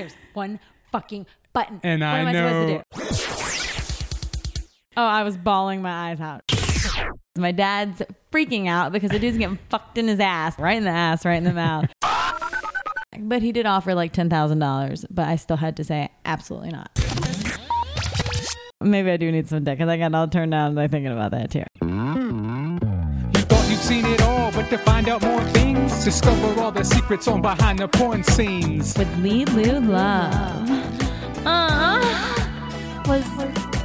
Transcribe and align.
there's 0.00 0.16
one 0.34 0.58
fucking 0.92 1.26
button. 1.52 1.80
And 1.82 2.00
what 2.00 2.08
I 2.08 2.18
am 2.18 2.26
I 2.28 2.32
know- 2.32 2.82
supposed 2.92 3.20
to 3.20 3.20
do? 3.24 4.66
Oh, 4.96 5.04
I 5.06 5.22
was 5.22 5.36
bawling 5.36 5.82
my 5.82 6.10
eyes 6.10 6.20
out. 6.20 6.42
My 7.38 7.52
dad's 7.52 8.02
freaking 8.32 8.66
out 8.68 8.92
because 8.92 9.10
the 9.10 9.18
dude's 9.18 9.38
getting 9.38 9.58
fucked 9.68 9.96
in 9.98 10.08
his 10.08 10.18
ass, 10.20 10.58
right 10.58 10.76
in 10.76 10.84
the 10.84 10.90
ass, 10.90 11.24
right 11.24 11.36
in 11.36 11.44
the 11.44 11.52
mouth. 11.52 11.86
but 13.20 13.40
he 13.40 13.52
did 13.52 13.66
offer 13.66 13.94
like 13.94 14.12
ten 14.12 14.28
thousand 14.28 14.58
dollars, 14.58 15.04
but 15.10 15.28
I 15.28 15.36
still 15.36 15.56
had 15.56 15.76
to 15.76 15.84
say 15.84 16.10
absolutely 16.24 16.70
not. 16.70 16.90
Maybe 18.82 19.10
I 19.10 19.16
do 19.16 19.30
need 19.30 19.48
some 19.48 19.62
dick 19.62 19.78
because 19.78 19.88
I 19.90 19.96
got 19.96 20.14
all 20.14 20.26
turned 20.26 20.50
down 20.52 20.74
by 20.74 20.88
thinking 20.88 21.12
about 21.12 21.30
that 21.32 21.50
too. 21.50 21.62
Hmm. 21.80 22.78
You 23.34 23.42
thought 23.42 23.70
you'd 23.70 23.78
seen 23.78 24.04
it 24.06 24.19
all, 24.19 24.19
but 24.19 24.19
to 24.70 24.78
find 24.78 25.08
out 25.08 25.20
more 25.22 25.42
things, 25.46 26.04
discover 26.04 26.60
all 26.60 26.70
the 26.70 26.84
secrets 26.84 27.26
on 27.26 27.42
behind 27.42 27.80
the 27.80 27.88
porn 27.88 28.22
scenes. 28.22 28.96
with 28.96 29.08
Lelu 29.16 29.88
Love. 29.88 30.70
Uh, 31.44 31.98
was 33.08 33.24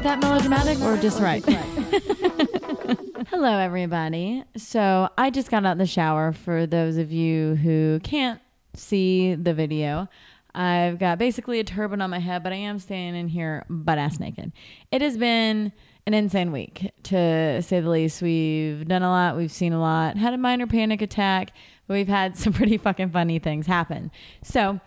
that 0.04 0.20
melodramatic 0.22 0.80
or 0.82 0.96
just 0.98 1.20
right? 1.20 1.44
Hello, 3.30 3.58
everybody. 3.58 4.44
So 4.58 5.10
I 5.18 5.32
just 5.32 5.50
got 5.50 5.66
out 5.66 5.72
of 5.72 5.78
the 5.80 5.88
shower. 5.88 6.32
For 6.32 6.68
those 6.68 6.98
of 6.98 7.12
you 7.12 7.56
who 7.56 8.00
can't 8.04 8.40
see 8.76 9.34
the 9.34 9.56
video, 9.56 10.08
I've 10.54 11.00
got 11.00 11.18
basically 11.18 11.60
a 11.60 11.64
turban 11.64 12.00
on 12.00 12.12
my 12.12 12.20
head, 12.20 12.44
but 12.44 12.54
I 12.54 12.58
am 12.58 12.78
staying 12.78 13.16
in 13.16 13.28
here 13.28 13.66
butt 13.72 13.98
ass 13.98 14.20
naked. 14.20 14.52
It 14.92 15.02
has 15.02 15.18
been 15.18 15.72
an 16.08 16.14
insane 16.14 16.52
week, 16.52 16.92
to 17.04 17.62
say 17.62 17.80
the 17.80 17.90
least. 17.90 18.22
We've 18.22 18.88
done 18.88 19.02
a 19.02 19.10
lot, 19.10 19.38
we've 19.38 19.52
seen 19.52 19.74
a 19.74 19.80
lot, 19.80 20.18
had 20.18 20.34
a 20.34 20.38
minor 20.38 20.68
panic 20.68 21.02
attack, 21.02 21.52
but 21.88 21.96
we've 21.96 22.08
had 22.08 22.38
some 22.38 22.54
pretty 22.54 22.78
fucking 22.78 23.10
funny 23.10 23.40
things 23.40 23.68
happen. 23.68 24.12
So, 24.44 24.80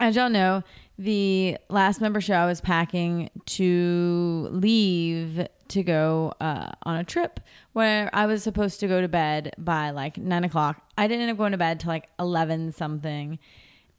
as 0.00 0.16
y'all 0.16 0.30
know, 0.30 0.62
the 0.98 1.56
last 1.68 2.00
member 2.00 2.20
show 2.20 2.34
I 2.34 2.46
was 2.46 2.60
packing 2.60 3.30
to 3.46 4.48
leave 4.50 5.46
to 5.68 5.82
go 5.82 6.32
uh, 6.40 6.70
on 6.82 6.96
a 6.96 7.04
trip 7.04 7.40
where 7.72 8.10
I 8.12 8.26
was 8.26 8.42
supposed 8.42 8.78
to 8.80 8.88
go 8.88 9.00
to 9.00 9.08
bed 9.08 9.54
by 9.58 9.90
like 9.90 10.18
nine 10.18 10.44
o'clock. 10.44 10.82
I 10.98 11.08
didn't 11.08 11.22
end 11.22 11.30
up 11.32 11.38
going 11.38 11.52
to 11.52 11.58
bed 11.58 11.80
till 11.80 11.88
like 11.88 12.08
eleven 12.18 12.72
something, 12.72 13.38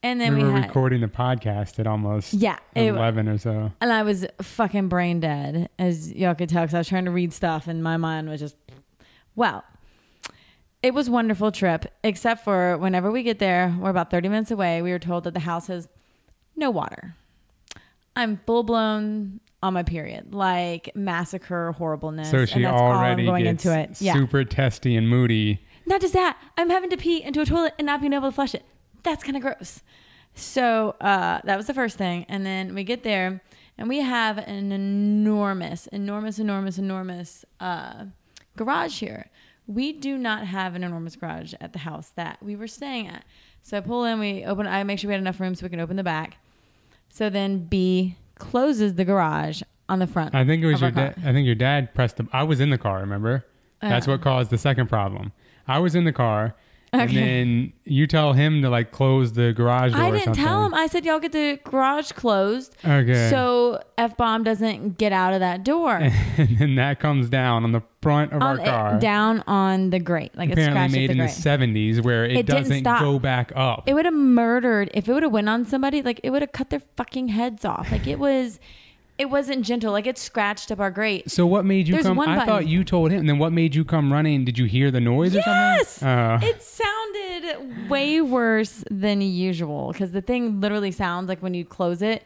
and 0.03 0.19
then 0.21 0.35
we 0.35 0.43
we, 0.43 0.49
were 0.49 0.57
had 0.59 0.67
recording 0.67 1.01
the 1.01 1.07
podcast 1.07 1.79
at 1.79 1.87
almost 1.87 2.33
Yeah, 2.33 2.59
it- 2.75 2.87
11 2.87 3.27
or 3.29 3.37
so. 3.37 3.71
and 3.81 3.91
I 3.91 4.03
was 4.03 4.25
fucking 4.41 4.89
brain 4.89 5.19
dead, 5.19 5.69
as 5.79 6.13
y'all 6.13 6.35
could 6.35 6.49
tell, 6.49 6.61
because 6.63 6.75
I 6.75 6.79
was 6.79 6.87
trying 6.89 7.05
to 7.05 7.11
read 7.11 7.33
stuff 7.33 7.67
and 7.67 7.81
my 7.81 7.97
mind 7.97 8.29
was 8.29 8.39
just, 8.41 8.55
well, 9.35 9.63
it 10.83 10.93
was 10.93 11.07
a 11.07 11.11
wonderful 11.11 11.51
trip, 11.51 11.85
except 12.03 12.43
for 12.43 12.77
whenever 12.77 13.09
we 13.09 13.23
get 13.23 13.39
there, 13.39 13.73
we're 13.79 13.89
about 13.89 14.11
30 14.11 14.27
minutes 14.29 14.51
away. 14.51 14.81
We 14.81 14.91
were 14.91 14.99
told 14.99 15.23
that 15.23 15.33
the 15.33 15.39
house 15.39 15.67
has 15.67 15.87
no 16.57 16.69
water. 16.69 17.15
I'm 18.15 18.39
full 18.45 18.63
blown 18.63 19.39
on 19.63 19.73
my 19.73 19.83
period, 19.83 20.35
like 20.35 20.91
massacre 20.93 21.71
horribleness. 21.71 22.29
So 22.29 22.45
she 22.45 22.55
and 22.55 22.65
that's 22.65 22.81
all 22.81 22.91
I'm 22.91 22.97
already 22.97 23.25
going 23.25 23.45
into 23.45 23.75
it. 23.77 24.01
Yeah. 24.01 24.13
super 24.13 24.43
testy 24.43 24.95
and 24.97 25.07
moody. 25.09 25.61
Not 25.85 26.01
just 26.01 26.13
that, 26.13 26.38
I'm 26.57 26.69
having 26.69 26.89
to 26.91 26.97
pee 26.97 27.23
into 27.23 27.39
a 27.41 27.45
toilet 27.45 27.73
and 27.79 27.85
not 27.85 28.01
being 28.01 28.13
able 28.13 28.27
to 28.29 28.35
flush 28.35 28.53
it. 28.53 28.63
That's 29.03 29.23
kind 29.23 29.35
of 29.35 29.41
gross. 29.43 29.81
So 30.35 30.95
uh, 31.01 31.41
that 31.43 31.57
was 31.57 31.67
the 31.67 31.73
first 31.73 31.97
thing. 31.97 32.25
And 32.29 32.45
then 32.45 32.73
we 32.73 32.83
get 32.83 33.03
there 33.03 33.41
and 33.77 33.87
we 33.89 33.99
have 33.99 34.37
an 34.37 34.71
enormous, 34.71 35.87
enormous, 35.87 36.39
enormous, 36.39 36.77
enormous 36.77 37.45
uh, 37.59 38.05
garage 38.55 38.99
here. 38.99 39.29
We 39.67 39.93
do 39.93 40.17
not 40.17 40.45
have 40.47 40.75
an 40.75 40.83
enormous 40.83 41.15
garage 41.15 41.53
at 41.61 41.73
the 41.73 41.79
house 41.79 42.09
that 42.15 42.37
we 42.41 42.55
were 42.55 42.67
staying 42.67 43.07
at. 43.07 43.23
So 43.61 43.77
I 43.77 43.79
pull 43.81 44.03
in, 44.05 44.19
we 44.19 44.43
open, 44.43 44.67
I 44.67 44.83
make 44.83 44.99
sure 44.99 45.07
we 45.07 45.13
had 45.13 45.21
enough 45.21 45.39
room 45.39 45.55
so 45.55 45.65
we 45.65 45.69
can 45.69 45.79
open 45.79 45.95
the 45.95 46.03
back. 46.03 46.38
So 47.09 47.29
then 47.29 47.59
B 47.65 48.17
closes 48.35 48.95
the 48.95 49.05
garage 49.05 49.61
on 49.88 49.99
the 49.99 50.07
front. 50.07 50.33
I 50.35 50.45
think 50.45 50.63
it 50.63 50.67
was 50.67 50.81
your 50.81 50.91
dad. 50.91 51.15
I 51.25 51.31
think 51.31 51.45
your 51.45 51.55
dad 51.55 51.93
pressed 51.93 52.17
the. 52.17 52.27
I 52.33 52.43
was 52.43 52.59
in 52.59 52.71
the 52.71 52.77
car. 52.77 52.99
Remember? 52.99 53.45
That's 53.81 54.07
Uh. 54.07 54.11
what 54.11 54.21
caused 54.21 54.49
the 54.49 54.57
second 54.57 54.88
problem. 54.88 55.31
I 55.67 55.79
was 55.79 55.94
in 55.95 56.03
the 56.03 56.11
car, 56.11 56.55
and 56.99 57.09
then 57.09 57.73
you 57.85 58.05
tell 58.05 58.33
him 58.33 58.61
to 58.61 58.69
like 58.69 58.91
close 58.91 59.33
the 59.33 59.51
garage 59.51 59.93
door. 59.93 60.01
I 60.01 60.11
didn't 60.11 60.35
tell 60.35 60.65
him. 60.65 60.73
I 60.75 60.85
said, 60.87 61.05
y'all 61.05 61.19
get 61.19 61.31
the 61.31 61.59
garage 61.63 62.11
closed. 62.11 62.75
Okay. 62.85 63.29
So 63.31 63.81
F 63.97 64.15
bomb 64.15 64.43
doesn't 64.43 64.99
get 64.99 65.11
out 65.11 65.33
of 65.33 65.39
that 65.39 65.63
door. 65.63 65.95
and 66.37 66.57
then 66.59 66.75
that 66.75 66.99
comes 66.99 67.29
down 67.29 67.63
on 67.63 67.71
the 67.71 67.81
front 68.01 68.31
of 68.31 68.41
On- 68.43 68.59
our 68.59 68.65
car. 68.65 68.99
down 68.99 69.43
on 69.47 69.89
the 69.89 69.99
grate. 69.99 70.37
Like 70.37 70.51
apparently 70.51 70.99
made 70.99 71.09
at 71.09 71.13
in 71.13 71.17
the 71.17 71.23
the 71.25 71.29
seventies, 71.29 71.99
where 71.99 72.25
it, 72.25 72.37
It 72.37 72.45
doesn't 72.45 72.83
go 72.83 73.17
back 73.17 73.51
up. 73.55 73.87
it 73.87 73.95
would 73.95 74.05
have 74.05 74.13
murdered 74.13 74.91
if 74.93 75.09
it 75.09 75.13
would 75.13 75.23
have 75.23 75.31
went 75.31 75.49
on 75.49 75.65
somebody, 75.65 76.01
like 76.03 76.19
it 76.23 76.29
would 76.29 76.43
have 76.43 76.51
cut 76.51 76.69
their 76.69 76.83
fucking 76.95 77.29
heads 77.29 77.65
off. 77.65 77.91
Like 77.91 78.05
it 78.05 78.19
was 78.19 78.59
it 79.18 79.25
wasn't 79.29 79.63
gentle. 79.66 79.91
Like 79.91 80.07
it 80.07 80.18
scratched 80.18 80.72
up 80.72 80.79
our 80.79 80.91
grate. 80.91 81.29
so 81.29 81.46
what 81.46 81.66
made 81.66 81.88
you 81.88 81.94
There's 81.96 82.06
come? 82.07 82.18
one 82.18 82.29
I 82.29 82.35
button. 82.35 82.47
thought 82.47 82.68
you 82.68 82.84
told 82.84 83.12
him. 83.12 83.19
And 83.19 83.29
then 83.29 83.38
what 83.40 83.51
made 83.53 83.75
you 83.75 83.85
come 83.85 84.12
running? 84.12 84.44
Did 84.46 84.57
you 84.57 84.66
hear 84.66 84.90
the 84.91 85.00
noise 85.01 85.35
or 85.35 85.40
Yes. 85.46 85.90
something? 85.90 86.07
Uh, 86.07 86.40
it 86.50 86.62
sounded 86.63 87.90
way 87.90 88.22
worse 88.22 88.84
than 88.90 89.22
usual 89.22 89.91
because 89.91 90.12
the 90.12 90.22
thing 90.22 90.59
literally 90.62 90.91
sounds 90.91 91.29
like 91.29 91.40
when 91.41 91.53
you 91.53 91.63
close 91.66 92.02
it. 92.02 92.23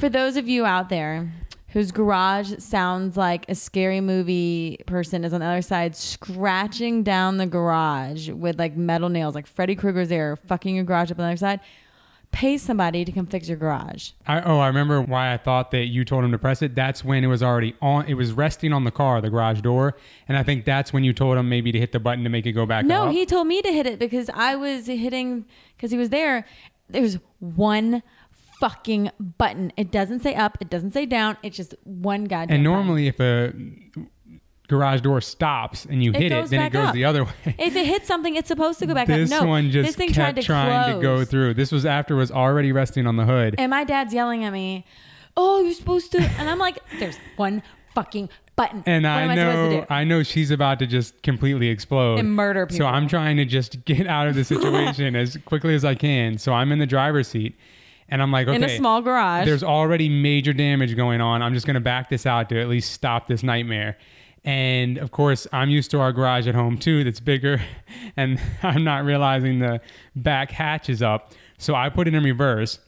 For 0.00 0.08
those 0.08 0.36
of 0.36 0.48
you 0.48 0.64
out 0.66 0.88
there 0.88 1.32
whose 1.68 1.90
garage 1.92 2.52
sounds 2.58 3.16
like 3.16 3.46
a 3.48 3.54
scary 3.54 4.00
movie 4.02 4.78
person 4.86 5.24
is 5.24 5.32
on 5.32 5.40
the 5.40 5.46
other 5.46 5.62
side 5.62 5.96
scratching 5.96 7.02
down 7.02 7.38
the 7.38 7.46
garage 7.46 8.28
with 8.28 8.58
like 8.58 8.76
metal 8.76 9.08
nails, 9.08 9.34
like 9.34 9.46
Freddy 9.46 9.74
Krueger's 9.74 10.10
there 10.10 10.36
fucking 10.36 10.74
your 10.74 10.84
garage 10.84 11.10
up 11.10 11.18
on 11.18 11.22
the 11.24 11.28
other 11.30 11.36
side, 11.38 11.60
pay 12.32 12.58
somebody 12.58 13.04
to 13.04 13.12
come 13.12 13.26
fix 13.26 13.46
your 13.48 13.56
garage. 13.58 14.10
I, 14.26 14.40
oh, 14.40 14.58
I 14.58 14.66
remember 14.66 15.00
why 15.02 15.32
I 15.32 15.36
thought 15.36 15.70
that 15.72 15.86
you 15.86 16.04
told 16.04 16.24
him 16.24 16.32
to 16.32 16.38
press 16.38 16.62
it. 16.62 16.74
That's 16.74 17.04
when 17.04 17.22
it 17.22 17.28
was 17.28 17.42
already 17.42 17.76
on. 17.80 18.06
It 18.06 18.14
was 18.14 18.32
resting 18.32 18.72
on 18.72 18.84
the 18.84 18.90
car, 18.90 19.20
the 19.20 19.30
garage 19.30 19.60
door, 19.60 19.96
and 20.26 20.36
I 20.36 20.42
think 20.42 20.64
that's 20.64 20.92
when 20.92 21.04
you 21.04 21.12
told 21.12 21.36
him 21.38 21.48
maybe 21.48 21.70
to 21.72 21.78
hit 21.78 21.92
the 21.92 22.00
button 22.00 22.24
to 22.24 22.30
make 22.30 22.46
it 22.46 22.52
go 22.52 22.66
back 22.66 22.84
No, 22.86 23.06
up. 23.06 23.12
he 23.12 23.26
told 23.26 23.46
me 23.46 23.62
to 23.62 23.70
hit 23.72 23.86
it 23.86 23.98
because 23.98 24.28
I 24.34 24.56
was 24.56 24.86
hitting 24.86 25.44
because 25.76 25.90
he 25.90 25.98
was 25.98 26.08
there. 26.08 26.44
There's 26.88 27.18
one 27.38 28.02
fucking 28.60 29.10
button. 29.18 29.72
It 29.76 29.90
doesn't 29.90 30.20
say 30.20 30.34
up. 30.34 30.56
It 30.60 30.70
doesn't 30.70 30.92
say 30.92 31.04
down. 31.06 31.36
It's 31.42 31.56
just 31.56 31.74
one 31.84 32.24
goddamn. 32.24 32.40
and 32.42 32.48
button. 32.48 32.62
normally, 32.64 33.06
if 33.08 33.20
a 33.20 33.52
garage 34.72 35.00
door 35.02 35.20
stops 35.20 35.84
and 35.84 36.02
you 36.02 36.10
It 36.12 36.16
hit 36.16 36.32
it, 36.32 36.50
then 36.50 36.62
it 36.62 36.70
goes 36.72 36.88
up. 36.88 36.94
the 36.94 37.04
other 37.04 37.24
way. 37.26 37.30
if 37.58 37.76
it 37.76 37.86
hits 37.86 38.06
something, 38.08 38.34
it's 38.34 38.48
supposed 38.48 38.78
to 38.80 38.86
go 38.86 38.94
back 38.94 39.06
this 39.06 39.30
up. 39.30 39.42
No, 39.42 39.48
one 39.48 39.70
just 39.70 39.86
this 39.86 39.96
thing 39.96 40.08
kept 40.08 40.16
tried 40.16 40.36
to 40.36 40.42
trying 40.42 40.96
to 40.96 41.02
go 41.02 41.24
through. 41.24 41.54
This 41.54 41.70
was 41.70 41.84
after 41.86 42.14
it 42.14 42.18
was 42.18 42.32
already 42.32 42.72
resting 42.72 43.06
on 43.06 43.16
the 43.16 43.24
hood. 43.24 43.54
And 43.58 43.70
my 43.70 43.84
dad's 43.84 44.12
yelling 44.14 44.44
at 44.44 44.52
me, 44.52 44.84
"Oh, 45.36 45.62
you're 45.62 45.74
supposed 45.74 46.10
to," 46.12 46.18
and 46.22 46.48
I'm 46.48 46.58
like, 46.58 46.78
"There's 46.98 47.18
one 47.36 47.62
fucking 47.94 48.28
button." 48.56 48.82
And 48.86 49.06
I 49.06 49.24
I 49.24 49.34
know? 49.34 49.86
I 49.90 50.04
know 50.04 50.22
she's 50.22 50.50
about 50.50 50.78
to 50.80 50.86
just 50.86 51.22
completely 51.22 51.68
explode 51.68 52.18
And 52.18 52.32
murder 52.34 52.66
people. 52.66 52.86
So. 52.86 52.90
I'm 52.92 53.06
trying 53.08 53.36
to 53.36 53.44
just 53.44 53.84
get 53.84 54.06
out 54.06 54.26
of 54.26 54.34
the 54.34 54.44
situation 54.44 55.14
as 55.22 55.36
quickly 55.44 55.74
as 55.74 55.84
I 55.84 55.94
can. 55.94 56.38
So 56.38 56.52
I'm 56.52 56.72
in 56.72 56.78
the 56.78 56.86
driver's 56.86 57.28
seat, 57.28 57.56
and 58.08 58.20
I'm 58.22 58.30
like, 58.32 58.46
okay, 58.48 58.56
in 58.56 58.64
a 58.64 58.76
small 58.76 59.00
garage. 59.02 59.46
there's 59.46 59.62
already 59.64 60.08
major 60.08 60.52
damage 60.52 60.96
going 60.96 61.20
on. 61.20 61.40
I'm 61.42 61.54
just 61.54 61.66
going 61.66 61.74
to 61.74 61.80
back 61.80 62.08
this 62.10 62.26
out 62.26 62.48
to 62.50 62.60
at 62.60 62.68
least 62.68 62.92
stop 62.92 63.26
this 63.26 63.42
nightmare. 63.42 63.96
And 64.44 64.98
of 64.98 65.12
course, 65.12 65.46
I'm 65.52 65.70
used 65.70 65.90
to 65.92 66.00
our 66.00 66.12
garage 66.12 66.48
at 66.48 66.54
home 66.54 66.76
too, 66.76 67.04
that's 67.04 67.20
bigger, 67.20 67.60
and 68.16 68.40
I'm 68.62 68.84
not 68.84 69.04
realizing 69.04 69.60
the 69.60 69.80
back 70.16 70.50
hatch 70.50 70.88
is 70.88 71.02
up. 71.02 71.32
So 71.58 71.74
I 71.74 71.88
put 71.88 72.08
it 72.08 72.14
in 72.14 72.24
reverse. 72.24 72.78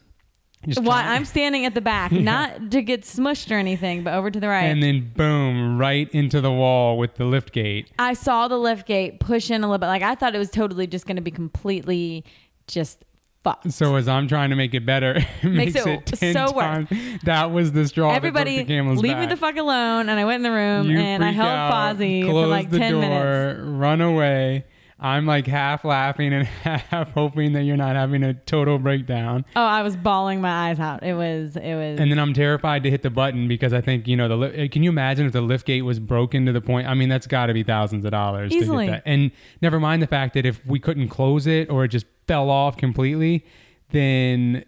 Just 0.67 0.81
Why 0.81 1.03
I'm 1.03 1.25
standing 1.25 1.65
at 1.65 1.75
the 1.75 1.81
back, 1.81 2.11
not 2.11 2.71
to 2.71 2.81
get 2.81 3.03
smushed 3.03 3.51
or 3.51 3.55
anything, 3.55 4.03
but 4.03 4.15
over 4.15 4.31
to 4.31 4.39
the 4.39 4.47
right. 4.47 4.63
and 4.63 4.81
then 4.81 5.11
boom, 5.15 5.77
right 5.77 6.09
into 6.11 6.41
the 6.41 6.51
wall 6.51 6.97
with 6.97 7.15
the 7.15 7.25
lift 7.25 7.51
gate. 7.51 7.91
I 7.99 8.13
saw 8.13 8.47
the 8.47 8.57
lift 8.57 8.87
gate 8.87 9.19
push 9.19 9.51
in 9.51 9.63
a 9.63 9.67
little 9.67 9.77
bit. 9.77 9.87
Like 9.87 10.01
I 10.01 10.15
thought 10.15 10.33
it 10.33 10.39
was 10.39 10.49
totally 10.49 10.87
just 10.87 11.05
going 11.05 11.17
to 11.17 11.21
be 11.21 11.31
completely 11.31 12.25
just 12.67 13.05
fucked. 13.45 13.71
So 13.71 13.95
as 13.95 14.07
I'm 14.09 14.27
trying 14.27 14.49
to 14.49 14.55
make 14.57 14.73
it 14.73 14.85
better, 14.85 15.15
it 15.41 15.43
makes, 15.43 15.75
Makes 15.75 15.87
it, 15.87 16.13
it 16.13 16.19
ten 16.19 16.33
so 16.33 16.51
worse. 16.53 16.87
That 17.23 17.51
was 17.51 17.71
the 17.71 17.87
straw. 17.87 18.13
Everybody, 18.13 18.57
that 18.63 18.67
broke 18.67 18.95
the 18.95 19.01
leave 19.01 19.11
back. 19.13 19.19
me 19.21 19.25
the 19.27 19.37
fuck 19.37 19.55
alone. 19.55 20.09
And 20.09 20.19
I 20.19 20.25
went 20.25 20.37
in 20.37 20.43
the 20.43 20.51
room 20.51 20.89
You 20.89 20.97
and 20.97 21.23
I 21.23 21.31
held 21.31 21.49
out, 21.49 21.95
Fozzie 21.97 22.25
for 22.25 22.47
like 22.47 22.69
the 22.69 22.79
10 22.79 22.91
door, 22.91 23.01
minutes. 23.01 23.59
Run 23.61 24.01
away. 24.01 24.65
I'm 24.97 25.25
like 25.25 25.45
half 25.45 25.83
laughing 25.83 26.33
and 26.33 26.47
half 26.63 27.11
hoping 27.11 27.53
that 27.53 27.63
you're 27.63 27.75
not 27.75 27.95
having 27.95 28.23
a 28.23 28.33
total 28.33 28.79
breakdown. 28.79 29.43
Oh, 29.55 29.61
I 29.61 29.81
was 29.81 29.97
bawling 29.97 30.39
my 30.39 30.69
eyes 30.69 30.79
out. 30.79 31.03
It 31.03 31.15
was, 31.15 31.57
it 31.57 31.75
was. 31.75 31.99
And 31.99 32.09
then 32.09 32.17
I'm 32.17 32.33
terrified 32.33 32.83
to 32.83 32.89
hit 32.89 33.01
the 33.01 33.09
button 33.09 33.47
because 33.47 33.73
I 33.73 33.81
think 33.81 34.07
you 34.07 34.15
know 34.15 34.29
the. 34.29 34.37
Li- 34.37 34.55
eh, 34.55 34.67
can 34.67 34.83
you 34.83 34.89
imagine 34.89 35.25
if 35.25 35.33
the 35.33 35.41
lift 35.41 35.65
gate 35.65 35.81
was 35.81 35.99
broken 35.99 36.45
to 36.45 36.53
the 36.53 36.61
point? 36.61 36.87
I 36.87 36.93
mean, 36.93 37.09
that's 37.09 37.27
got 37.27 37.47
to 37.47 37.53
be 37.53 37.63
thousands 37.63 38.05
of 38.05 38.11
dollars. 38.11 38.53
Easily. 38.53 38.85
To 38.85 38.91
get 38.93 39.03
that. 39.03 39.09
And 39.09 39.31
never 39.61 39.79
mind 39.79 40.01
the 40.01 40.07
fact 40.07 40.33
that 40.35 40.45
if 40.45 40.65
we 40.65 40.79
couldn't 40.79 41.09
close 41.09 41.45
it 41.45 41.69
or 41.69 41.83
it 41.83 41.89
just 41.89 42.05
fell 42.27 42.49
off 42.49 42.77
completely, 42.77 43.45
then 43.91 44.63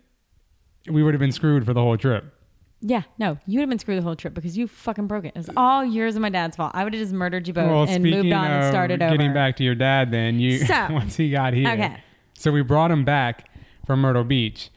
we 0.90 1.04
would 1.04 1.14
have 1.14 1.20
been 1.20 1.32
screwed 1.32 1.66
for 1.66 1.74
the 1.74 1.82
whole 1.82 1.98
trip. 1.98 2.34
Yeah, 2.82 3.04
no, 3.18 3.38
you 3.46 3.58
would 3.58 3.64
have 3.64 3.70
been 3.70 3.80
screwed 3.80 3.98
the 3.98 4.04
whole 4.04 4.16
trip 4.16 4.34
because 4.34 4.58
you 4.58 4.68
fucking 4.68 5.08
broke 5.08 5.26
it. 5.26 5.30
It 5.30 5.38
was 5.38 5.50
all 5.58 5.84
yours 5.84 6.16
and 6.16 6.22
my 6.22 6.30
dad's 6.30 6.56
fault. 6.56 6.72
I 6.76 6.84
would 6.84 6.94
have 6.94 7.02
just 7.02 7.14
murdered 7.14 7.48
you 7.48 7.54
both 7.54 7.70
Well, 7.70 7.86
and 7.88 8.04
moved 8.04 8.32
on 8.32 8.52
and 8.52 8.72
started 8.72 9.00
getting 9.00 9.08
over. 9.14 9.18
Getting 9.18 9.34
back 9.34 9.56
to 9.58 9.64
your 9.64 9.76
dad, 9.76 10.12
then 10.12 10.40
you 10.40 10.60
So- 10.60 10.88
once 10.92 11.16
he 11.16 11.32
got 11.32 11.54
here. 11.54 11.70
Okay. 11.70 11.98
So 12.34 12.52
we 12.52 12.62
brought 12.62 12.92
him 12.92 13.04
back 13.04 13.50
from 13.88 14.02
Myrtle 14.02 14.24
Beach, 14.24 14.70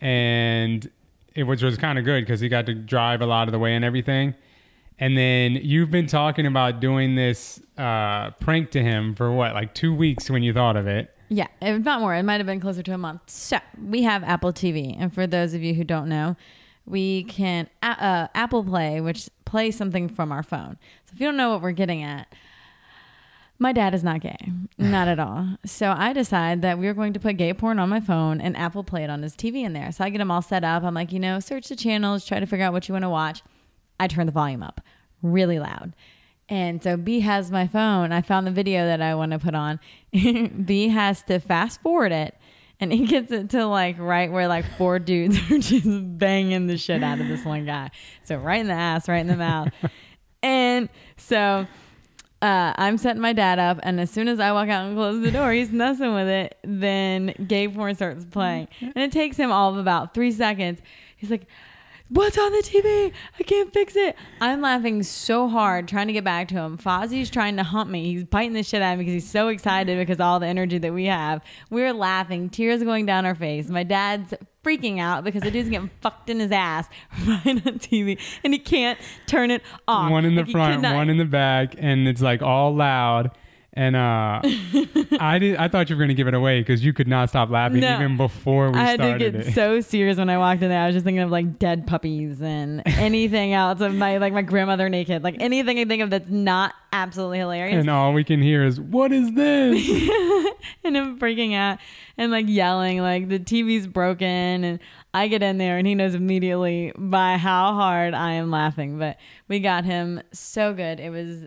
and 0.00 0.88
it 1.34 1.44
which 1.44 1.62
was 1.62 1.76
kind 1.76 1.98
of 1.98 2.04
good 2.04 2.24
because 2.24 2.40
he 2.40 2.48
got 2.48 2.66
to 2.66 2.74
drive 2.74 3.20
a 3.20 3.26
lot 3.26 3.48
of 3.48 3.52
the 3.52 3.58
way 3.58 3.74
and 3.74 3.84
everything. 3.84 4.34
And 4.98 5.16
then 5.16 5.52
you've 5.54 5.90
been 5.90 6.06
talking 6.06 6.46
about 6.46 6.78
doing 6.80 7.14
this 7.14 7.60
uh, 7.78 8.30
prank 8.32 8.70
to 8.72 8.82
him 8.82 9.14
for 9.14 9.32
what, 9.32 9.54
like 9.54 9.74
two 9.74 9.94
weeks 9.94 10.28
when 10.28 10.42
you 10.42 10.52
thought 10.52 10.76
of 10.76 10.86
it. 10.86 11.14
Yeah, 11.30 11.46
if 11.62 11.84
not 11.84 12.00
more, 12.00 12.14
it 12.14 12.22
might 12.24 12.36
have 12.38 12.46
been 12.46 12.60
closer 12.60 12.82
to 12.82 12.92
a 12.92 12.98
month. 12.98 13.22
So 13.30 13.58
we 13.82 14.02
have 14.02 14.22
Apple 14.24 14.52
TV, 14.52 14.94
and 14.98 15.14
for 15.14 15.26
those 15.26 15.54
of 15.54 15.62
you 15.62 15.74
who 15.74 15.84
don't 15.84 16.08
know, 16.08 16.36
we 16.86 17.24
can 17.24 17.68
uh, 17.82 18.28
Apple 18.34 18.64
Play, 18.64 19.00
which 19.00 19.28
plays 19.44 19.76
something 19.76 20.08
from 20.08 20.32
our 20.32 20.42
phone. 20.42 20.78
So 21.06 21.12
if 21.14 21.20
you 21.20 21.26
don't 21.26 21.36
know 21.36 21.50
what 21.50 21.62
we're 21.62 21.72
getting 21.72 22.02
at, 22.02 22.32
my 23.58 23.72
dad 23.72 23.94
is 23.94 24.02
not 24.02 24.20
gay, 24.20 24.38
not 24.78 25.06
at 25.06 25.18
all. 25.18 25.46
So 25.64 25.94
I 25.96 26.12
decide 26.12 26.62
that 26.62 26.78
we're 26.78 26.94
going 26.94 27.12
to 27.12 27.20
put 27.20 27.36
gay 27.36 27.52
porn 27.52 27.78
on 27.78 27.88
my 27.88 28.00
phone 28.00 28.40
and 28.40 28.56
Apple 28.56 28.84
Play 28.84 29.04
it 29.04 29.10
on 29.10 29.22
his 29.22 29.34
TV 29.36 29.64
in 29.64 29.72
there. 29.72 29.92
So 29.92 30.04
I 30.04 30.10
get 30.10 30.20
him 30.20 30.30
all 30.30 30.42
set 30.42 30.64
up. 30.64 30.82
I'm 30.82 30.94
like, 30.94 31.12
you 31.12 31.20
know, 31.20 31.40
search 31.40 31.68
the 31.68 31.76
channels, 31.76 32.24
try 32.24 32.40
to 32.40 32.46
figure 32.46 32.64
out 32.64 32.72
what 32.72 32.88
you 32.88 32.94
want 32.94 33.04
to 33.04 33.10
watch. 33.10 33.42
I 33.98 34.06
turn 34.06 34.26
the 34.26 34.32
volume 34.32 34.62
up 34.62 34.80
really 35.22 35.58
loud. 35.58 35.94
And 36.48 36.82
so 36.82 36.96
B 36.96 37.20
has 37.20 37.50
my 37.50 37.66
phone. 37.66 38.10
I 38.10 38.22
found 38.22 38.46
the 38.46 38.50
video 38.50 38.84
that 38.86 39.00
I 39.00 39.14
want 39.14 39.32
to 39.32 39.38
put 39.38 39.54
on. 39.54 39.78
B 40.12 40.88
has 40.88 41.22
to 41.24 41.38
fast 41.38 41.80
forward 41.80 42.12
it. 42.12 42.36
And 42.82 42.90
he 42.90 43.04
gets 43.04 43.30
it 43.30 43.50
to 43.50 43.66
like 43.66 43.98
right 43.98 44.32
where 44.32 44.48
like 44.48 44.64
four 44.78 44.98
dudes 44.98 45.36
are 45.50 45.58
just 45.58 45.86
banging 46.18 46.66
the 46.66 46.78
shit 46.78 47.02
out 47.02 47.20
of 47.20 47.28
this 47.28 47.44
one 47.44 47.66
guy. 47.66 47.90
So 48.22 48.36
right 48.36 48.58
in 48.58 48.68
the 48.68 48.72
ass, 48.72 49.06
right 49.06 49.18
in 49.18 49.26
the 49.26 49.36
mouth. 49.36 49.68
and 50.42 50.88
so 51.18 51.66
uh, 52.40 52.72
I'm 52.76 52.96
setting 52.96 53.20
my 53.20 53.34
dad 53.34 53.58
up, 53.58 53.80
and 53.82 54.00
as 54.00 54.10
soon 54.10 54.26
as 54.26 54.40
I 54.40 54.52
walk 54.52 54.70
out 54.70 54.86
and 54.86 54.96
close 54.96 55.20
the 55.20 55.30
door, 55.30 55.52
he's 55.52 55.70
messing 55.70 56.14
with 56.14 56.26
it. 56.26 56.56
Then 56.64 57.34
gay 57.46 57.68
porn 57.68 57.94
starts 57.94 58.24
playing, 58.24 58.68
and 58.80 58.96
it 58.96 59.12
takes 59.12 59.36
him 59.36 59.52
all 59.52 59.70
of 59.70 59.76
about 59.76 60.14
three 60.14 60.32
seconds. 60.32 60.80
He's 61.18 61.30
like, 61.30 61.46
What's 62.12 62.36
on 62.36 62.50
the 62.50 62.58
TV? 62.58 63.12
I 63.38 63.42
can't 63.44 63.72
fix 63.72 63.94
it. 63.94 64.16
I'm 64.40 64.60
laughing 64.60 65.04
so 65.04 65.48
hard 65.48 65.86
trying 65.86 66.08
to 66.08 66.12
get 66.12 66.24
back 66.24 66.48
to 66.48 66.56
him. 66.56 66.76
Fozzie's 66.76 67.30
trying 67.30 67.56
to 67.56 67.62
hunt 67.62 67.88
me. 67.88 68.12
He's 68.12 68.24
biting 68.24 68.52
the 68.52 68.64
shit 68.64 68.82
out 68.82 68.94
of 68.94 68.98
me 68.98 69.04
because 69.04 69.22
he's 69.22 69.30
so 69.30 69.46
excited 69.46 69.96
because 69.96 70.16
of 70.16 70.22
all 70.22 70.40
the 70.40 70.48
energy 70.48 70.78
that 70.78 70.92
we 70.92 71.04
have. 71.06 71.40
We're 71.70 71.92
laughing, 71.92 72.50
tears 72.50 72.82
going 72.82 73.06
down 73.06 73.26
our 73.26 73.36
face. 73.36 73.68
My 73.68 73.84
dad's 73.84 74.34
freaking 74.64 74.98
out 74.98 75.22
because 75.22 75.42
the 75.42 75.52
dude's 75.52 75.68
getting 75.68 75.90
fucked 76.00 76.28
in 76.28 76.40
his 76.40 76.50
ass 76.50 76.88
right 77.26 77.46
on 77.46 77.78
TV 77.78 78.18
and 78.42 78.52
he 78.52 78.58
can't 78.58 78.98
turn 79.26 79.52
it 79.52 79.62
off. 79.86 80.10
One 80.10 80.24
in 80.24 80.34
the 80.34 80.42
Like, 80.42 80.50
front, 80.50 80.82
one 80.82 81.10
in 81.10 81.16
the 81.16 81.24
back, 81.24 81.76
and 81.78 82.08
it's 82.08 82.20
like 82.20 82.42
all 82.42 82.74
loud. 82.74 83.30
And 83.72 83.94
uh, 83.94 84.40
I 85.20 85.38
did. 85.38 85.56
I 85.56 85.68
thought 85.68 85.88
you 85.88 85.94
were 85.96 86.00
going 86.00 86.08
to 86.08 86.14
give 86.14 86.26
it 86.26 86.34
away 86.34 86.60
because 86.60 86.84
you 86.84 86.92
could 86.92 87.06
not 87.06 87.28
stop 87.28 87.50
laughing 87.50 87.80
No. 87.80 87.94
even 87.94 88.16
before 88.16 88.66
we 88.68 88.74
started. 88.74 89.00
I 89.00 89.06
had 89.06 89.18
to 89.20 89.30
get 89.30 89.46
it. 89.48 89.54
so 89.54 89.80
serious 89.80 90.18
when 90.18 90.28
I 90.28 90.38
walked 90.38 90.60
in 90.62 90.70
there. 90.70 90.82
I 90.82 90.86
was 90.86 90.94
just 90.96 91.04
thinking 91.04 91.22
of 91.22 91.30
like 91.30 91.58
dead 91.60 91.86
puppies 91.86 92.42
and 92.42 92.82
anything 92.86 93.52
else 93.52 93.80
of 93.80 93.94
my 93.94 94.16
like 94.18 94.32
my 94.32 94.42
grandmother 94.42 94.88
naked, 94.88 95.22
like 95.22 95.36
anything 95.38 95.78
I 95.78 95.84
think 95.84 96.02
of 96.02 96.10
that's 96.10 96.28
not 96.28 96.74
absolutely 96.92 97.38
hilarious. 97.38 97.76
and 97.80 97.88
all 97.88 98.12
we 98.12 98.24
can 98.24 98.42
hear 98.42 98.64
is, 98.64 98.80
"What 98.80 99.12
is 99.12 99.32
this?" 99.34 99.88
and 100.84 100.96
him 100.96 101.20
freaking 101.20 101.54
out 101.54 101.78
and 102.18 102.32
like 102.32 102.46
yelling 102.48 102.98
like 102.98 103.28
the 103.28 103.38
TV's 103.38 103.86
broken 103.86 104.64
and 104.64 104.80
I 105.14 105.28
get 105.28 105.44
in 105.44 105.58
there 105.58 105.78
and 105.78 105.86
he 105.86 105.94
knows 105.94 106.14
immediately 106.16 106.92
by 106.96 107.36
how 107.36 107.74
hard 107.74 108.14
I 108.14 108.32
am 108.32 108.50
laughing. 108.50 108.98
But 108.98 109.16
we 109.46 109.60
got 109.60 109.84
him 109.84 110.20
so 110.32 110.74
good. 110.74 110.98
It 110.98 111.10
was 111.10 111.44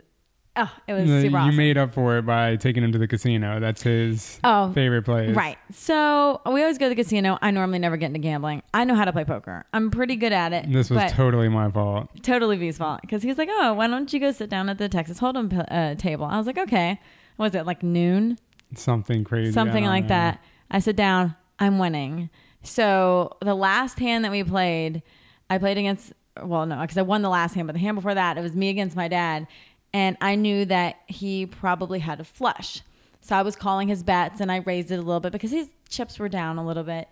oh, 0.56 0.72
it 0.88 0.94
was 0.94 1.10
you 1.10 1.22
super 1.22 1.38
awesome. 1.38 1.56
made 1.56 1.78
up 1.78 1.94
for 1.94 2.18
it 2.18 2.26
by 2.26 2.56
taking 2.56 2.84
him 2.84 2.92
to 2.92 2.98
the 2.98 3.08
casino. 3.08 3.60
That's 3.60 3.82
his 3.82 4.40
Oh, 4.44 4.72
favorite 4.74 5.04
place. 5.04 5.36
Right. 5.36 5.58
So 5.72 6.42
we 6.46 6.62
always 6.62 6.78
go 6.78 6.86
to 6.86 6.90
the 6.96 7.02
casino. 7.02 7.38
I 7.42 7.52
normally 7.52 7.80
never 7.80 7.98
get 7.98 8.08
into 8.08 8.20
gambling. 8.20 8.64
I 8.74 8.84
know 8.84 8.96
how 8.96 9.06
to 9.06 9.12
play 9.12 9.26
poker. 9.26 9.66
I'm 9.74 9.92
pretty 9.92 10.16
good 10.16 10.34
at 10.34 10.54
it. 10.54 10.72
This 10.72 10.90
was 10.90 11.12
totally 11.12 11.50
my 11.50 11.70
fault. 11.72 12.10
totally 12.22 12.58
V's 12.58 12.78
fault 12.78 13.02
because 13.02 13.22
he 13.24 13.30
was 13.30 13.38
like, 13.38 13.50
"Oh, 13.52 13.74
why 13.74 13.88
don't 13.88 14.12
you 14.14 14.20
go 14.20 14.32
sit 14.32 14.50
down 14.50 14.70
at 14.70 14.78
the 14.78 14.90
Texas 14.90 15.20
Hold'em 15.20 15.66
uh, 15.70 15.96
table?" 15.96 16.26
I 16.26 16.38
was 16.38 16.48
like, 16.48 16.58
"Okay." 16.58 17.00
Was 17.38 17.56
it 17.56 17.66
like 17.66 17.82
noon? 17.82 18.38
Something 18.76 19.24
crazy. 19.24 19.52
Something 19.52 19.86
like 19.86 20.04
know. 20.06 20.10
that. 20.10 20.44
I 20.70 20.80
sit 20.80 20.96
down. 20.96 21.36
I'm 21.60 21.80
winning. 21.80 22.30
So 22.64 23.38
the 23.42 23.56
last 23.56 24.00
hand 24.00 24.24
that 24.26 24.32
we 24.32 24.44
played, 24.44 25.02
I 25.50 25.58
played 25.58 25.78
against. 25.78 26.14
Well, 26.42 26.66
no, 26.66 26.82
because 26.82 26.98
I 26.98 27.04
won 27.04 27.22
the 27.22 27.30
last 27.30 27.54
hand, 27.54 27.68
but 27.68 27.74
the 27.74 27.80
hand 27.80 27.96
before 27.96 28.16
that, 28.16 28.38
it 28.38 28.42
was 28.42 28.56
me 28.56 28.70
against 28.70 28.96
my 28.96 29.08
dad, 29.08 29.46
and 29.94 30.18
I 30.19 30.36
knew 30.36 30.66
that 30.66 30.98
he 31.07 31.45
probably 31.45 32.00
had 32.00 32.19
a 32.19 32.24
flush. 32.24 32.81
So 33.22 33.36
I 33.36 33.42
was 33.42 33.56
calling 33.56 33.88
his 33.88 34.04
bets, 34.04 34.42
and 34.42 34.51
I 34.51 34.57
raised 34.57 34.92
it 34.92 34.95
a 34.95 35.01
little 35.01 35.19
bit 35.19 35.31
because 35.31 35.51
his 35.51 35.69
chips 35.88 36.19
were 36.19 36.30
down 36.30 36.57
a 36.57 36.66
little 36.66 36.84
bit. 36.84 37.07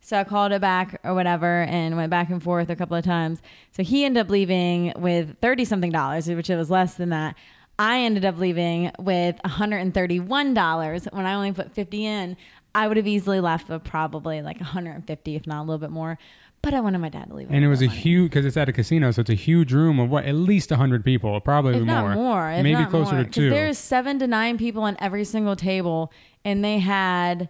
So 0.00 0.16
I 0.16 0.24
called 0.24 0.52
it 0.52 0.60
back 0.60 1.00
or 1.02 1.14
whatever 1.14 1.62
and 1.62 1.96
went 1.96 2.10
back 2.10 2.30
and 2.30 2.40
forth 2.40 2.70
a 2.70 2.76
couple 2.76 2.96
of 2.96 3.04
times. 3.04 3.42
So 3.72 3.82
he 3.82 4.04
ended 4.04 4.20
up 4.20 4.30
leaving 4.30 4.92
with 4.96 5.36
30 5.40 5.64
something 5.64 5.90
dollars, 5.90 6.28
which 6.28 6.48
it 6.48 6.56
was 6.56 6.70
less 6.70 6.94
than 6.94 7.08
that. 7.10 7.34
I 7.78 8.00
ended 8.00 8.24
up 8.24 8.38
leaving 8.38 8.92
with 8.98 9.36
$131 9.44 11.12
when 11.12 11.26
I 11.26 11.34
only 11.34 11.52
put 11.52 11.72
50 11.72 12.06
in. 12.06 12.36
I 12.74 12.86
would 12.88 12.96
have 12.98 13.06
easily 13.06 13.40
left 13.40 13.68
with 13.68 13.84
probably 13.84 14.42
like 14.42 14.60
150, 14.60 15.34
if 15.34 15.46
not 15.46 15.60
a 15.60 15.64
little 15.64 15.78
bit 15.78 15.90
more. 15.90 16.18
But 16.62 16.74
I 16.74 16.80
wanted 16.80 16.98
my 16.98 17.08
dad 17.08 17.28
to 17.28 17.34
leave. 17.34 17.48
And 17.50 17.64
it 17.64 17.68
was 17.68 17.80
a 17.80 17.86
money. 17.86 17.98
huge 17.98 18.30
because 18.30 18.44
it's 18.44 18.56
at 18.56 18.68
a 18.68 18.72
casino, 18.72 19.12
so 19.12 19.20
it's 19.20 19.30
a 19.30 19.34
huge 19.34 19.72
room 19.72 20.00
of 20.00 20.10
what 20.10 20.24
at 20.24 20.34
least 20.34 20.70
hundred 20.70 21.04
people, 21.04 21.40
probably 21.40 21.76
if 21.76 21.84
more, 21.84 22.08
not 22.08 22.14
more, 22.16 22.50
if 22.50 22.62
maybe 22.64 22.84
closer 22.86 23.14
more. 23.14 23.24
to 23.24 23.30
two. 23.30 23.50
There's 23.50 23.78
seven 23.78 24.18
to 24.18 24.26
nine 24.26 24.58
people 24.58 24.82
on 24.82 24.96
every 24.98 25.24
single 25.24 25.54
table, 25.54 26.12
and 26.44 26.64
they 26.64 26.80
had 26.80 27.48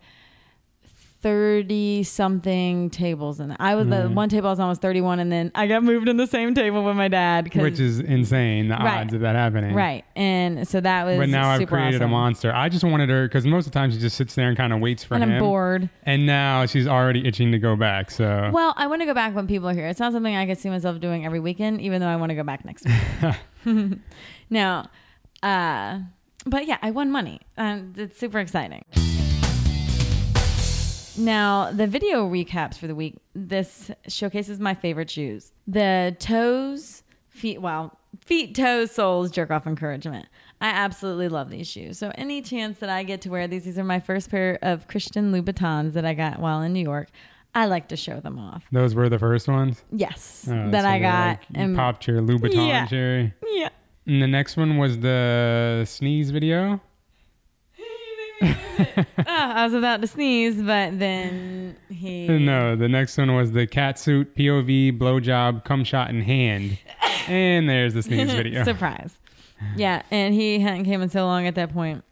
thirty 1.23 2.03
something 2.03 2.91
tables 2.91 3.41
in 3.41 3.51
it. 3.51 3.57
I 3.59 3.75
was 3.75 3.87
the 3.89 4.09
one 4.09 4.29
table 4.29 4.49
I 4.49 4.51
was 4.53 4.61
on 4.61 4.69
was 4.69 4.79
thirty 4.79 5.01
one, 5.01 5.19
and 5.19 5.31
then 5.33 5.51
I 5.55 5.67
got 5.67 5.83
moved 5.83 6.09
in 6.09 6.17
the 6.17 6.27
same 6.27 6.55
table 6.55 6.85
with 6.85 6.97
my 6.97 7.09
dad. 7.09 7.53
which 7.55 7.81
is 7.81 8.01
insane. 8.01 8.69
The 8.69 8.77
Right. 8.77 9.01
odds 9.01 9.15
of 9.15 9.21
that 9.23 9.35
happening. 9.35 9.75
right, 9.75 10.05
and 10.15 10.67
so 10.69 10.81
that 10.81 11.07
was. 11.07 11.17
But 11.19 11.29
now 11.29 11.49
I've 11.51 11.67
created 11.67 12.03
a 12.03 12.09
monster. 12.09 12.53
I 12.55 12.69
just 12.69 12.85
wanted 12.85 13.09
her 13.09 13.27
because 13.27 13.47
most 13.47 13.67
of 13.67 13.73
the 13.73 13.79
time 13.79 13.91
she 13.91 13.99
just 13.99 14.17
sits 14.17 14.35
there 14.35 14.49
and 14.49 14.57
kind 14.57 14.73
of 14.73 14.81
waits 14.81 15.03
for 15.05 15.15
and 15.15 15.25
him. 15.25 15.33
I'm 15.33 15.39
bored. 15.41 15.89
And 16.05 16.27
now 16.27 16.67
she's 16.67 16.87
already 16.87 17.27
itching 17.27 17.53
to 17.53 17.59
go 17.59 17.77
back. 17.77 18.11
So 18.11 18.51
Well, 18.53 18.75
I 18.77 18.87
want 18.87 19.03
to 19.03 19.07
go 19.07 19.15
back 19.15 19.35
when 19.35 19.47
people 19.47 19.69
are 19.69 19.75
here. 19.75 19.87
It's 19.89 20.01
not 20.01 20.13
something 20.13 20.35
I 20.37 20.47
could 20.47 20.59
see 20.59 20.69
myself 20.71 21.01
doing 21.01 21.25
every 21.27 21.41
weekend, 21.41 21.81
even 21.81 22.01
though 22.01 22.09
I 22.09 22.17
want 22.17 22.31
to 22.31 22.37
go 22.37 22.43
back 22.45 22.65
next 22.65 22.87
week. 22.87 23.35
now, 24.51 24.89
uh, 25.43 26.01
but 26.45 26.67
yeah, 26.67 26.79
I 26.83 26.91
won 26.93 27.11
money. 27.11 27.41
and 27.57 27.97
it's 27.99 28.19
super 28.19 28.39
exciting. 28.39 28.85
Now, 31.19 31.71
the 31.73 31.87
video 31.87 32.29
recaps 32.29 32.77
for 32.79 32.87
the 32.87 32.95
week. 32.95 33.17
This 33.35 33.91
showcases 34.09 34.61
my 34.61 34.75
favorite 34.75 35.11
shoes. 35.11 35.53
The 35.67 36.17
toes, 36.19 37.03
feet, 37.29 37.61
well, 37.61 37.99
feet, 38.21 38.55
toes, 38.55 38.91
soles, 38.91 39.31
jerk 39.31 39.51
off 39.51 39.67
encouragement. 39.67 40.27
I 40.61 40.69
absolutely 40.69 41.29
love 41.29 41.51
these 41.51 41.67
shoes. 41.69 41.99
So, 41.99 42.13
any 42.17 42.43
chance 42.43 42.79
that 42.79 42.89
I 42.91 43.03
get 43.03 43.21
to 43.23 43.31
wear 43.31 43.47
these, 43.47 43.65
these 43.65 43.79
are 43.79 43.85
my 43.85 44.01
first 44.01 44.31
pair 44.31 44.59
of 44.63 44.89
Christian 44.89 45.33
Louboutins 45.33 45.93
that 45.95 46.05
I 46.05 46.15
got 46.15 46.39
while 46.39 46.63
in 46.63 46.73
New 46.73 46.81
York. 46.83 47.09
I 47.55 47.65
like 47.67 47.89
to 47.89 47.97
show 47.97 48.21
them 48.21 48.39
off. 48.39 48.65
those 48.71 48.95
were 48.95 49.09
the 49.09 49.19
first 49.19 49.49
ones 49.49 49.83
Yes, 49.91 50.47
Oh, 50.47 50.71
that 50.71 50.83
so 50.83 50.89
I 50.89 50.99
got. 50.99 51.29
like- 51.29 51.41
and 51.55 51.75
popped 51.75 52.07
your 52.07 52.21
Louboutin 52.21 52.69
Yeah. 52.69 52.87
cherry. 52.87 53.33
yeah. 53.47 53.71
And 54.07 54.21
the 54.23 54.27
next 54.27 54.59
one 54.59 54.77
was 54.77 54.99
the 55.01 55.85
sneeze 55.87 56.31
video. 56.31 56.81
Ah, 58.43 59.55
I 59.57 59.65
was 59.65 59.75
about 59.75 60.01
to 60.03 60.07
sneeze, 60.07 60.57
but 60.63 60.99
then 60.99 61.77
he. 61.89 62.27
No, 62.47 62.77
the 62.77 62.89
next 62.89 63.17
one 63.19 63.35
was 63.35 63.53
the 63.53 63.67
cat 63.67 63.99
suit 63.99 64.35
POV 64.37 64.99
blowjob 64.99 65.65
cum 65.65 65.85
shot 65.85 66.11
in 66.11 66.21
hand. 66.23 66.79
And 67.29 67.69
there's 67.69 67.95
the 67.95 68.03
sneeze 68.03 68.33
video. 68.35 68.63
Surprise. 68.65 69.19
Yeah, 69.77 70.03
and 70.11 70.35
he 70.35 70.59
hadn't 70.61 70.85
came 70.85 71.01
in 71.03 71.09
so 71.09 71.25
long 71.25 71.47
at 71.47 71.55
that 71.55 71.73
point. 71.73 72.05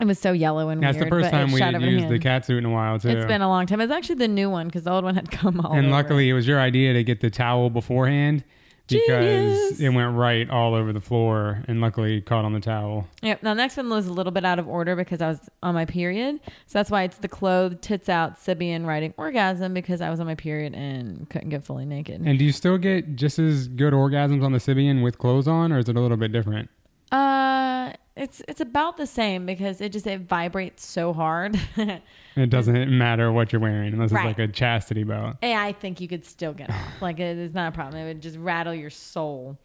It 0.00 0.06
was 0.06 0.18
so 0.18 0.32
yellow 0.32 0.70
and 0.70 0.82
That's 0.82 0.96
weird. 0.96 1.06
the 1.08 1.10
first 1.10 1.30
time 1.30 1.52
we 1.52 1.60
had 1.60 1.74
used 1.82 2.00
hand. 2.04 2.10
the 2.12 2.18
cat 2.18 2.46
suit 2.46 2.56
in 2.56 2.64
a 2.64 2.70
while 2.70 2.98
too. 2.98 3.10
It's 3.10 3.26
been 3.26 3.42
a 3.42 3.48
long 3.48 3.66
time. 3.66 3.82
It's 3.82 3.92
actually 3.92 4.14
the 4.14 4.28
new 4.28 4.48
one 4.48 4.66
because 4.66 4.84
the 4.84 4.90
old 4.90 5.04
one 5.04 5.14
had 5.14 5.30
come 5.30 5.60
all 5.60 5.72
and 5.72 5.86
over 5.86 5.94
luckily 5.94 6.30
it 6.30 6.32
was 6.32 6.48
your 6.48 6.58
idea 6.58 6.94
to 6.94 7.04
get 7.04 7.20
the 7.20 7.28
towel 7.28 7.68
beforehand 7.68 8.42
because 8.90 9.24
Genius. 9.24 9.80
it 9.80 9.88
went 9.90 10.16
right 10.16 10.48
all 10.50 10.74
over 10.74 10.92
the 10.92 11.00
floor 11.00 11.62
and 11.68 11.80
luckily 11.80 12.20
caught 12.20 12.44
on 12.44 12.52
the 12.52 12.60
towel. 12.60 13.08
Yep. 13.22 13.42
Now, 13.42 13.50
the 13.54 13.58
next 13.58 13.76
one 13.76 13.88
was 13.88 14.06
a 14.06 14.12
little 14.12 14.32
bit 14.32 14.44
out 14.44 14.58
of 14.58 14.68
order 14.68 14.96
because 14.96 15.20
I 15.20 15.28
was 15.28 15.48
on 15.62 15.74
my 15.74 15.84
period. 15.84 16.40
So 16.66 16.78
that's 16.78 16.90
why 16.90 17.04
it's 17.04 17.18
the 17.18 17.28
clothed, 17.28 17.82
tits 17.82 18.08
out, 18.08 18.38
Sybian 18.38 18.86
writing 18.86 19.14
orgasm 19.16 19.74
because 19.74 20.00
I 20.00 20.10
was 20.10 20.20
on 20.20 20.26
my 20.26 20.34
period 20.34 20.74
and 20.74 21.28
couldn't 21.30 21.50
get 21.50 21.64
fully 21.64 21.84
naked. 21.84 22.20
And 22.24 22.38
do 22.38 22.44
you 22.44 22.52
still 22.52 22.78
get 22.78 23.16
just 23.16 23.38
as 23.38 23.68
good 23.68 23.92
orgasms 23.92 24.44
on 24.44 24.52
the 24.52 24.58
Sybian 24.58 25.02
with 25.02 25.18
clothes 25.18 25.48
on 25.48 25.72
or 25.72 25.78
is 25.78 25.88
it 25.88 25.96
a 25.96 26.00
little 26.00 26.16
bit 26.16 26.32
different? 26.32 26.68
Uh, 27.12 27.59
it's 28.20 28.42
it's 28.46 28.60
about 28.60 28.96
the 28.96 29.06
same 29.06 29.46
because 29.46 29.80
it 29.80 29.90
just 29.92 30.06
it 30.06 30.20
vibrates 30.20 30.86
so 30.86 31.12
hard. 31.12 31.58
It 32.36 32.48
doesn't 32.48 32.96
matter 32.96 33.32
what 33.32 33.52
you're 33.52 33.60
wearing 33.60 33.92
unless 33.92 34.12
Right. 34.12 34.28
it's 34.30 34.38
like 34.38 34.48
a 34.48 34.52
chastity 34.52 35.02
belt. 35.02 35.36
And 35.42 35.58
I 35.60 35.72
think 35.72 36.00
you 36.00 36.06
could 36.06 36.24
still 36.24 36.52
get 36.54 36.70
off. 36.70 37.02
Like 37.02 37.18
it 37.18 37.36
is 37.36 37.52
not 37.52 37.72
a 37.72 37.74
problem. 37.74 38.00
It 38.00 38.06
would 38.06 38.22
just 38.22 38.38
rattle 38.38 38.72
your 38.72 38.88
soul. 38.88 39.58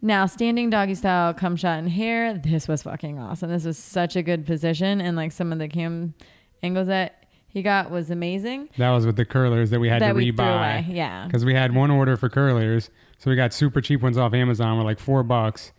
Now, 0.00 0.26
standing 0.26 0.70
doggy 0.70 0.94
style, 0.94 1.34
cum 1.34 1.56
shot 1.56 1.80
in 1.80 1.88
hair. 1.88 2.34
This 2.38 2.68
was 2.68 2.82
fucking 2.84 3.18
awesome. 3.18 3.50
This 3.50 3.64
was 3.64 3.78
such 3.78 4.14
a 4.16 4.22
good 4.22 4.46
position, 4.46 5.00
and 5.00 5.16
like 5.16 5.32
some 5.32 5.50
of 5.52 5.58
the 5.58 5.66
cam 5.68 6.14
angles 6.62 6.86
that 6.86 7.26
he 7.48 7.62
got 7.62 7.90
was 7.90 8.10
amazing. 8.10 8.68
That 8.78 8.90
was 8.90 9.06
with 9.06 9.16
the 9.16 9.24
curlers 9.24 9.70
that 9.70 9.80
we 9.80 9.88
had 9.88 10.00
that 10.02 10.12
to 10.12 10.14
rebuy. 10.14 10.94
Yeah. 10.94 11.26
because 11.26 11.44
we 11.44 11.52
had 11.54 11.74
one 11.74 11.90
order 11.90 12.16
for 12.16 12.28
curlers, 12.28 12.90
so 13.18 13.28
we 13.30 13.36
got 13.36 13.52
super 13.52 13.80
cheap 13.80 14.02
ones 14.02 14.16
off 14.18 14.34
Amazon, 14.34 14.78
were 14.78 14.84
like 14.84 14.98
four 15.00 15.22
bucks, 15.24 15.72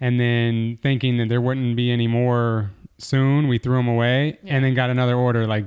and 0.00 0.18
then 0.20 0.78
thinking 0.82 1.16
that 1.18 1.28
there 1.28 1.40
wouldn't 1.40 1.76
be 1.76 1.90
any 1.90 2.06
more 2.06 2.70
soon, 2.98 3.48
we 3.48 3.58
threw 3.58 3.76
them 3.76 3.88
away, 3.88 4.38
Yeah. 4.42 4.56
and 4.56 4.64
then 4.64 4.74
got 4.74 4.90
another 4.90 5.14
order 5.16 5.46
like 5.46 5.66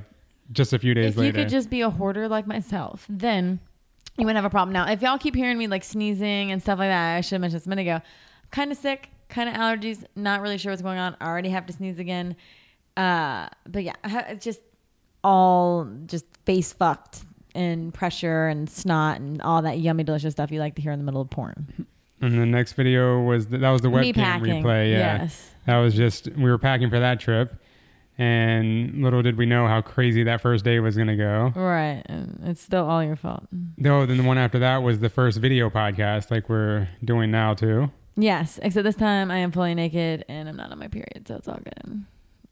just 0.52 0.72
a 0.72 0.78
few 0.78 0.94
days 0.94 1.12
if 1.12 1.16
later. 1.16 1.28
If 1.30 1.36
you 1.36 1.44
could 1.44 1.50
just 1.50 1.70
be 1.70 1.80
a 1.82 1.90
hoarder 1.90 2.28
like 2.28 2.46
myself, 2.46 3.06
then 3.08 3.60
you 4.18 4.24
wouldn't 4.26 4.36
have 4.36 4.44
a 4.44 4.50
problem. 4.50 4.72
Now, 4.72 4.90
if 4.90 5.00
y'all 5.02 5.18
keep 5.18 5.34
hearing 5.36 5.56
me 5.58 5.66
like 5.68 5.84
sneezing 5.84 6.50
and 6.50 6.60
stuff 6.60 6.78
like 6.78 6.88
that, 6.88 7.16
I 7.16 7.20
should 7.20 7.32
have 7.36 7.40
mentioned 7.42 7.60
this 7.60 7.66
a 7.66 7.68
minute 7.68 7.82
ago. 7.82 8.00
Kind 8.50 8.72
of 8.72 8.78
sick, 8.78 9.10
kind 9.28 9.48
of 9.48 9.54
allergies, 9.54 10.04
not 10.16 10.40
really 10.40 10.58
sure 10.58 10.72
what's 10.72 10.82
going 10.82 10.98
on. 10.98 11.16
I 11.20 11.26
already 11.26 11.50
have 11.50 11.66
to 11.66 11.72
sneeze 11.72 11.98
again. 12.00 12.34
Uh, 12.96 13.48
but 13.68 13.84
yeah, 13.84 13.94
it's 14.04 14.44
just 14.44 14.60
all 15.22 15.88
just 16.06 16.24
face 16.46 16.72
fucked 16.72 17.20
and 17.54 17.92
pressure 17.94 18.48
and 18.48 18.68
snot 18.68 19.20
and 19.20 19.40
all 19.42 19.62
that 19.62 19.78
yummy, 19.78 20.02
delicious 20.04 20.32
stuff 20.32 20.50
you 20.50 20.58
like 20.58 20.74
to 20.76 20.82
hear 20.82 20.92
in 20.92 20.98
the 20.98 21.04
middle 21.04 21.20
of 21.20 21.30
porn. 21.30 21.86
And 22.20 22.38
the 22.40 22.46
next 22.46 22.72
video 22.74 23.20
was 23.22 23.48
the, 23.48 23.58
that 23.58 23.70
was 23.70 23.80
the 23.82 23.90
Me 23.90 24.12
webcam 24.12 24.14
packing. 24.14 24.62
replay. 24.64 24.92
Yeah, 24.92 25.22
Yes. 25.22 25.50
that 25.66 25.78
was 25.78 25.94
just 25.94 26.28
we 26.36 26.50
were 26.50 26.58
packing 26.58 26.90
for 26.90 27.00
that 27.00 27.20
trip, 27.20 27.54
and 28.18 29.02
little 29.02 29.22
did 29.22 29.36
we 29.38 29.46
know 29.46 29.66
how 29.66 29.80
crazy 29.80 30.22
that 30.24 30.40
first 30.40 30.64
day 30.64 30.80
was 30.80 30.96
gonna 30.96 31.16
go. 31.16 31.52
Right. 31.56 32.02
And 32.06 32.40
it's 32.44 32.60
still 32.60 32.86
all 32.86 33.02
your 33.02 33.16
fault. 33.16 33.46
Though 33.78 34.06
then 34.06 34.16
the 34.18 34.22
one 34.24 34.38
after 34.38 34.58
that 34.58 34.78
was 34.82 35.00
the 35.00 35.08
first 35.08 35.38
video 35.38 35.70
podcast, 35.70 36.30
like 36.30 36.48
we're 36.48 36.88
doing 37.04 37.30
now 37.30 37.54
too. 37.54 37.90
Yes, 38.16 38.58
except 38.62 38.84
this 38.84 38.96
time 38.96 39.30
I 39.30 39.38
am 39.38 39.52
fully 39.52 39.74
naked 39.74 40.24
and 40.28 40.48
I'm 40.48 40.56
not 40.56 40.70
on 40.72 40.78
my 40.78 40.88
period, 40.88 41.24
so 41.26 41.36
it's 41.36 41.48
all 41.48 41.60
good. 41.62 42.04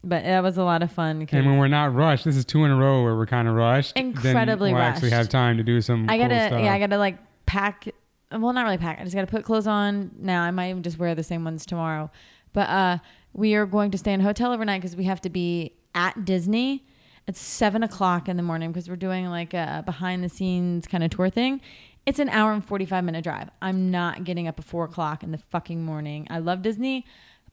But 0.04 0.22
that 0.22 0.42
was 0.42 0.56
a 0.56 0.62
lot 0.62 0.82
of 0.82 0.92
fun. 0.92 1.26
And 1.32 1.44
when 1.46 1.58
we're 1.58 1.68
not 1.68 1.92
rushed, 1.92 2.24
this 2.24 2.36
is 2.36 2.44
two 2.44 2.64
in 2.64 2.70
a 2.70 2.76
row 2.76 3.02
where 3.02 3.16
we're 3.16 3.26
kind 3.26 3.48
of 3.48 3.54
rushed. 3.54 3.96
Incredibly 3.96 4.70
then 4.70 4.76
we'll 4.76 4.82
actually 4.84 5.10
have 5.10 5.28
time 5.28 5.56
to 5.58 5.64
do 5.64 5.80
some. 5.82 6.08
I 6.08 6.16
gotta, 6.16 6.46
stuff. 6.46 6.60
yeah, 6.62 6.72
I 6.72 6.78
gotta 6.78 6.96
like 6.98 7.18
pack. 7.46 7.88
Well, 8.30 8.52
not 8.52 8.64
really 8.64 8.78
pack. 8.78 8.98
I 9.00 9.04
just 9.04 9.14
gotta 9.14 9.26
put 9.26 9.44
clothes 9.44 9.66
on 9.66 10.10
now. 10.18 10.42
I 10.42 10.50
might 10.50 10.70
even 10.70 10.82
just 10.82 10.98
wear 10.98 11.14
the 11.14 11.22
same 11.22 11.44
ones 11.44 11.64
tomorrow. 11.64 12.10
But 12.52 12.68
uh, 12.68 12.98
we 13.32 13.54
are 13.54 13.66
going 13.66 13.90
to 13.92 13.98
stay 13.98 14.12
in 14.12 14.20
a 14.20 14.24
hotel 14.24 14.52
overnight 14.52 14.80
because 14.80 14.96
we 14.96 15.04
have 15.04 15.20
to 15.22 15.30
be 15.30 15.72
at 15.94 16.24
Disney 16.24 16.84
at 17.26 17.36
seven 17.36 17.82
o'clock 17.82 18.28
in 18.28 18.36
the 18.36 18.42
morning 18.42 18.70
because 18.70 18.88
we're 18.88 18.96
doing 18.96 19.26
like 19.26 19.54
a 19.54 19.82
behind 19.84 20.24
the 20.24 20.28
scenes 20.28 20.86
kind 20.86 21.04
of 21.04 21.10
tour 21.10 21.30
thing. 21.30 21.60
It's 22.06 22.18
an 22.18 22.28
hour 22.30 22.52
and 22.52 22.64
forty 22.64 22.86
five 22.86 23.04
minute 23.04 23.22
drive. 23.24 23.50
I'm 23.60 23.90
not 23.90 24.24
getting 24.24 24.48
up 24.48 24.58
at 24.58 24.64
four 24.64 24.84
o'clock 24.84 25.22
in 25.22 25.30
the 25.30 25.38
fucking 25.38 25.84
morning. 25.84 26.26
I 26.30 26.38
love 26.38 26.62
Disney, 26.62 27.06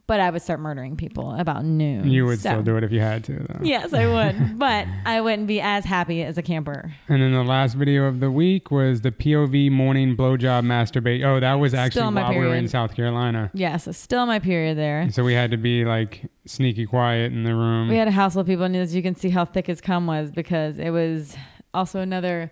but 0.08 0.20
I 0.20 0.30
would 0.30 0.42
start 0.42 0.60
murdering 0.60 0.96
people 0.96 1.34
about 1.36 1.66
noon. 1.66 2.08
you 2.10 2.26
would 2.26 2.40
So- 2.40 2.50
still 2.50 2.64
do 2.64 2.78
it 2.78 2.84
if 2.84 2.92
you 2.92 3.00
had 3.00 3.24
to, 3.26 3.34
though. 3.34 3.60
Yes, 3.64 3.94
I 3.94 4.06
would, 4.08 4.60
but 4.60 4.86
I 5.06 5.20
wouldn't 5.22 5.48
be 5.48 5.60
as 5.62 5.84
happy 5.86 6.22
as 6.24 6.38
a 6.38 6.42
camper. 6.44 6.94
And 7.10 7.22
then 7.22 7.32
the 7.34 7.44
last 7.44 7.74
video 7.74 8.06
of 8.06 8.20
the 8.20 8.30
week 8.30 8.70
was 8.70 9.02
the 9.02 9.12
POV 9.12 9.72
morning 9.72 10.16
blowjob 10.16 10.64
masturbate. 10.66 11.24
Oh, 11.26 11.40
that 11.40 11.56
was 11.56 11.74
actually 11.74 12.00
Still 12.02 12.08
on 12.08 12.14
my 12.14 12.22
while 12.22 12.32
we 12.40 12.46
were 12.46 12.56
in. 12.56 12.68
South 12.68 12.96
Carolina. 12.96 13.50
Yeah, 13.54 13.78
so 13.78 13.92
still 13.92 14.26
my 14.26 14.40
period 14.40 14.78
there. 14.78 15.00
And 15.02 15.14
so 15.14 15.24
we 15.24 15.34
had 15.34 15.52
to 15.52 15.58
be 15.58 15.86
like 15.86 16.30
sneaky 16.46 16.86
quiet 16.86 17.32
in 17.34 17.44
the 17.44 17.56
room. 17.56 17.90
We 17.90 17.96
had 17.98 18.08
a 18.08 18.12
house 18.12 18.34
full 18.34 18.42
of 18.42 18.48
people, 18.48 18.66
and 18.66 18.76
as 18.76 18.94
you 18.94 19.02
can 19.02 19.16
see 19.16 19.30
how 19.30 19.46
thick 19.46 19.68
his 19.68 19.82
cum 19.82 20.06
was 20.08 20.32
because 20.32 20.78
it 20.78 20.92
was 20.92 21.36
also 21.74 22.00
another 22.02 22.52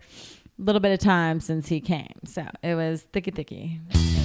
little 0.57 0.79
bit 0.81 0.91
of 0.91 0.99
time 0.99 1.39
since 1.39 1.67
he 1.67 1.79
came. 1.81 2.13
So 2.25 2.45
it 2.63 2.75
was 2.75 3.03
thicky 3.13 3.31
thicky. 3.31 4.22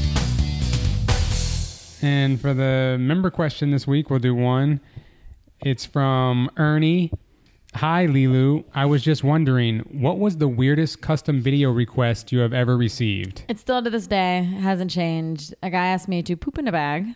And 2.03 2.41
for 2.41 2.55
the 2.55 2.97
member 2.99 3.31
question 3.31 3.71
this 3.71 3.87
week, 3.87 4.11
we'll 4.11 4.19
do 4.21 4.35
one. 4.35 4.81
It's 5.61 5.85
from 5.85 6.51
Ernie. 6.57 7.13
Hi, 7.75 8.07
Lelu. 8.07 8.65
I 8.75 8.87
was 8.87 9.03
just 9.03 9.25
wondering, 9.25 9.81
what 9.91 10.19
was 10.19 10.37
the 10.37 10.49
weirdest 10.49 11.01
custom 11.01 11.41
video 11.41 11.71
request 11.71 12.33
you 12.33 12.39
have 12.39 12.53
ever 12.53 12.77
received? 12.77 13.45
It's 13.49 13.61
still 13.61 13.83
to 13.83 13.91
this 13.91 14.07
day 14.07 14.43
hasn't 14.61 14.91
changed. 14.91 15.55
A 15.63 15.71
guy 15.71 15.87
asked 15.87 16.09
me 16.09 16.23
to 16.23 16.37
poop 16.37 16.59
in 16.59 16.69
a 16.69 16.73
bag 16.73 17.07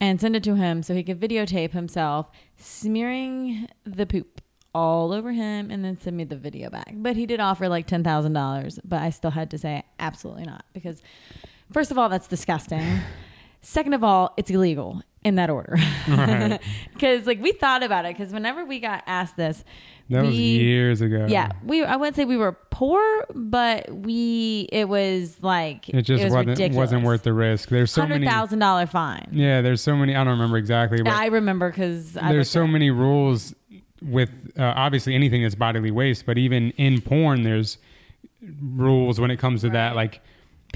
and 0.00 0.20
send 0.20 0.36
it 0.36 0.42
to 0.44 0.56
him 0.56 0.82
so 0.82 0.94
he 0.94 1.02
could 1.02 1.20
videotape 1.20 1.70
himself 1.70 2.30
smearing 2.56 3.68
the 3.84 4.04
poop 4.04 4.42
all 4.74 5.12
over 5.12 5.32
him 5.32 5.70
and 5.70 5.82
then 5.82 5.98
send 5.98 6.16
me 6.16 6.24
the 6.24 6.36
video 6.36 6.68
back. 6.68 6.92
But 6.94 7.16
he 7.16 7.24
did 7.24 7.40
offer 7.40 7.68
like 7.68 7.86
ten 7.86 8.04
thousand 8.04 8.34
dollars, 8.34 8.78
but 8.84 9.00
I 9.00 9.10
still 9.10 9.30
had 9.30 9.50
to 9.52 9.58
say 9.58 9.84
absolutely 9.98 10.44
not 10.44 10.66
because 10.74 11.00
first 11.72 11.90
of 11.90 11.96
all, 11.96 12.08
that's 12.08 12.28
disgusting. 12.28 13.00
Second 13.68 13.94
of 13.94 14.04
all, 14.04 14.32
it's 14.36 14.48
illegal 14.48 15.02
in 15.24 15.34
that 15.34 15.50
order. 15.50 15.76
Right. 16.08 16.60
Because 16.94 17.26
like 17.26 17.42
we 17.42 17.50
thought 17.52 17.82
about 17.82 18.04
it 18.06 18.16
because 18.16 18.32
whenever 18.32 18.64
we 18.64 18.78
got 18.80 19.02
asked 19.06 19.36
this, 19.36 19.64
That 20.08 20.24
was 20.24 20.34
years 20.38 21.00
ago. 21.00 21.26
yeah, 21.28 21.50
we 21.64 21.82
I 21.84 21.96
wouldn't 21.96 22.14
say 22.16 22.24
we 22.24 22.36
were 22.36 22.52
poor, 22.70 23.26
but 23.34 23.90
we 23.92 24.68
it 24.72 24.88
was 24.88 25.42
like 25.42 25.88
It 25.88 26.02
just 26.02 26.22
was 26.24 26.32
wasn't 26.32 26.48
ridiculous. 26.50 26.76
wasn't 26.76 27.04
worth 27.04 27.22
the 27.24 27.32
risk. 27.32 27.68
There's 27.68 27.90
so 27.90 28.02
hundred 28.02 28.20
many. 28.20 28.28
thousand 28.30 28.60
dollar 28.60 28.86
fine. 28.86 29.26
Yeah, 29.32 29.62
there's 29.62 29.80
so 29.82 29.96
many. 29.96 30.14
I 30.14 30.18
don't 30.22 30.28
remember 30.34 30.58
exactly, 30.58 31.02
but 31.02 31.12
I 31.12 31.26
remember 31.26 31.70
because 31.70 32.12
there's 32.12 32.48
so 32.48 32.66
many 32.68 32.90
rules 32.90 33.52
with 34.00 34.30
uh, 34.56 34.62
obviously 34.76 35.14
anything 35.16 35.42
that's 35.42 35.56
bodily 35.56 35.90
waste, 35.90 36.24
but 36.24 36.38
even 36.38 36.70
in 36.72 37.00
porn, 37.00 37.42
there's 37.42 37.78
rules 38.62 39.20
when 39.20 39.30
it 39.32 39.38
comes 39.38 39.62
to 39.62 39.70
that. 39.70 39.96
Right. 39.96 40.20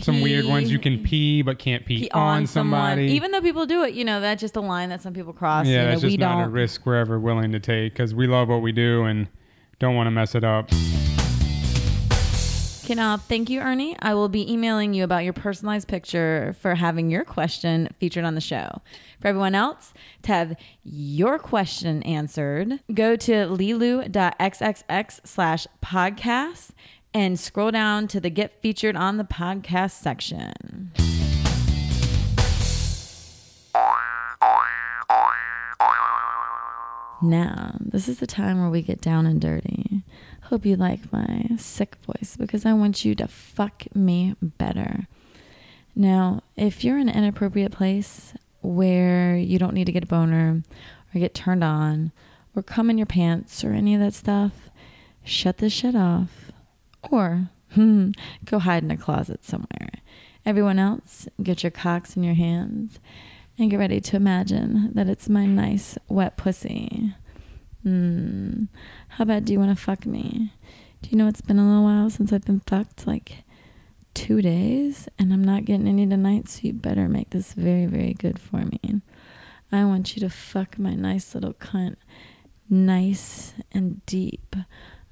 Like 0.01 0.05
some 0.07 0.23
weird 0.23 0.47
ones, 0.47 0.73
you 0.73 0.79
can 0.79 1.03
pee 1.03 1.43
but 1.43 1.59
can't 1.59 1.85
pee, 1.85 2.01
pee 2.01 2.11
on, 2.11 2.47
someone, 2.47 2.81
somebody. 2.81 3.13
even 3.13 3.33
though 3.33 3.43
people 3.43 3.67
do 3.67 3.85
it. 3.85 3.93
You 3.93 4.05
know, 4.05 4.21
that's 4.21 4.41
just 4.41 4.57
a 4.57 4.61
line 4.61 4.89
that 4.89 5.03
some 5.03 5.13
people 5.13 5.35
cross. 5.35 5.67
yeah, 5.67 5.83
you 5.83 5.89
know, 5.89 5.95
we 5.97 6.01
just 6.01 6.19
not 6.19 6.37
don't. 6.37 6.45
a 6.45 6.49
risk 6.49 6.87
we're 6.87 6.97
ever 6.97 7.21
willing 7.21 7.53
to 7.53 7.61
take 7.61 7.93
because 7.93 8.15
we 8.15 8.27
love 8.27 8.49
what 8.49 8.63
we 8.63 8.73
do 8.73 9.05
and 9.05 9.29
don't 9.79 9.95
want 9.95 10.07
to 10.07 10.11
mess 10.11 10.35
it 10.35 10.43
up. 10.43 10.71
Now 12.97 13.17
thank 13.17 13.49
you, 13.51 13.61
Ernie. 13.61 13.95
I 14.01 14.15
will 14.15 14.29
be 14.29 14.51
emailing 14.53 14.95
you 14.95 15.05
about 15.05 15.23
your 15.23 15.33
personalized 15.33 15.87
picture 15.87 16.57
for 16.61 16.75
having 16.75 17.09
your 17.09 17.25
question 17.25 17.89
featured 18.01 18.25
on 18.25 18.35
the 18.35 18.41
show. 18.41 18.83
For 19.21 19.29
everyone 19.29 19.55
else, 19.55 19.95
to 20.23 20.33
have 20.33 20.57
your 20.83 21.39
question 21.39 22.03
answered, 22.03 22.81
go 22.93 23.15
to 23.15 23.33
lelu.xxx 23.33 25.21
slash 25.25 25.67
podcast 25.85 26.71
and 27.13 27.39
scroll 27.39 27.71
down 27.71 28.09
to 28.09 28.21
the 28.21 28.31
get 28.31 28.61
featured 28.61 28.97
on 28.97 29.17
the 29.17 29.25
podcast 29.25 29.93
section. 29.93 30.93
Now, 37.23 37.77
this 37.81 38.09
is 38.09 38.19
the 38.19 38.27
time 38.27 38.61
where 38.61 38.71
we 38.71 38.81
get 38.81 39.01
down 39.01 39.27
and 39.27 39.41
dirty. 39.41 40.03
Hope 40.45 40.65
you 40.65 40.77
like 40.77 41.13
my 41.13 41.51
sick 41.59 41.97
voice 41.97 42.37
because 42.39 42.65
I 42.65 42.73
want 42.73 43.05
you 43.05 43.15
to 43.17 43.29
fuck 43.29 43.85
me 43.95 44.37
better. 44.41 45.07
Now, 45.95 46.43
if 46.57 46.83
you're 46.83 46.99
in 46.99 47.09
an 47.09 47.17
inappropriate 47.17 47.73
place 47.73 48.33
where 48.63 49.37
you 49.37 49.59
don't 49.59 49.75
need 49.75 49.85
to 49.85 49.93
get 49.93 50.05
a 50.05 50.07
boner 50.07 50.63
or 51.15 51.19
get 51.19 51.35
turned 51.35 51.63
on 51.63 52.13
or 52.57 52.63
come 52.63 52.89
in 52.89 52.97
your 52.97 53.07
pants 53.07 53.63
or 53.63 53.73
any 53.73 53.95
of 53.95 54.01
that 54.01 54.15
stuff, 54.15 54.71
shut 55.23 55.59
this 55.59 55.73
shit 55.73 55.95
off 55.95 56.50
or 57.11 57.51
hmm, 57.73 58.11
go 58.45 58.59
hide 58.59 58.83
in 58.83 58.91
a 58.91 58.97
closet 58.97 59.45
somewhere. 59.45 59.91
Everyone 60.45 60.79
else, 60.79 61.29
get 61.43 61.63
your 61.63 61.71
cocks 61.71 62.17
in 62.17 62.23
your 62.23 62.35
hands 62.35 62.99
and 63.59 63.71
get 63.71 63.79
ready 63.79 64.01
to 64.01 64.17
imagine 64.17 64.91
that 64.95 65.09
it's 65.09 65.29
my 65.29 65.47
nice 65.47 65.99
wet 66.09 66.37
pussy. 66.37 67.15
Hmm. 67.83 68.65
How 69.09 69.23
about 69.23 69.45
do 69.45 69.53
you 69.53 69.59
want 69.59 69.77
to 69.77 69.83
fuck 69.83 70.07
me? 70.07 70.53
Do 71.03 71.11
you 71.11 71.17
know 71.17 71.29
it's 71.29 71.41
been 71.41 71.59
a 71.59 71.67
little 71.67 71.85
while 71.85 72.11
since 72.11 72.33
I've 72.33 72.45
been 72.45 72.61
fucked? 72.61 73.07
Like 73.07 73.45
two 74.15 74.43
days, 74.43 75.09
and 75.19 75.33
I'm 75.33 75.45
not 75.45 75.65
getting 75.65 75.89
any 75.89 76.07
tonight, 76.07 76.49
so 76.49 76.61
you 76.63 76.73
better 76.73 77.09
make 77.09 77.31
this 77.31 77.53
very, 77.55 77.87
very 77.87 78.13
good 78.13 78.39
for 78.39 78.59
me. 78.59 79.01
I 79.73 79.85
want 79.85 80.15
you 80.15 80.21
to 80.21 80.31
fuck 80.31 80.79
my 80.79 80.95
nice 80.95 81.35
little 81.35 81.55
cunt 81.55 81.97
nice 82.71 83.55
and 83.73 84.05
deep. 84.07 84.55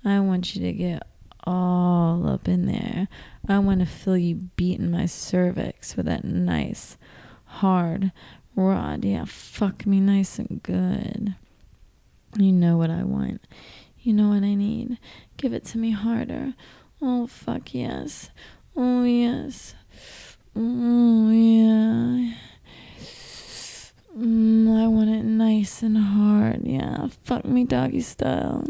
I 0.04 0.20
want 0.20 0.54
you 0.54 0.62
to 0.62 0.72
get 0.72 1.02
all 1.44 2.28
up 2.28 2.48
in 2.48 2.66
there. 2.66 3.08
I 3.48 3.58
want 3.58 3.80
to 3.80 3.86
feel 3.86 4.16
you 4.16 4.34
beating 4.56 4.90
my 4.90 5.06
cervix 5.06 5.96
with 5.96 6.06
that 6.06 6.24
nice, 6.24 6.96
hard 7.44 8.12
rod. 8.54 9.04
Yeah, 9.04 9.24
fuck 9.26 9.86
me 9.86 10.00
nice 10.00 10.38
and 10.38 10.62
good. 10.62 11.34
You 12.36 12.52
know 12.52 12.76
what 12.76 12.90
I 12.90 13.04
want. 13.04 13.46
You 14.00 14.12
know 14.12 14.28
what 14.28 14.42
I 14.42 14.54
need. 14.54 14.98
Give 15.36 15.52
it 15.52 15.64
to 15.66 15.78
me 15.78 15.90
harder. 15.92 16.54
Oh, 17.00 17.26
fuck 17.26 17.74
yes. 17.74 18.30
Oh, 18.76 19.04
yes. 19.04 19.74
Oh, 20.54 21.30
yeah. 21.30 22.34
Mm, 24.18 24.82
I 24.82 24.88
want 24.88 25.10
it 25.10 25.22
nice 25.22 25.82
and 25.82 25.96
hard. 25.96 26.66
Yeah, 26.66 27.06
fuck 27.22 27.44
me 27.44 27.62
doggy 27.62 28.00
style. 28.00 28.64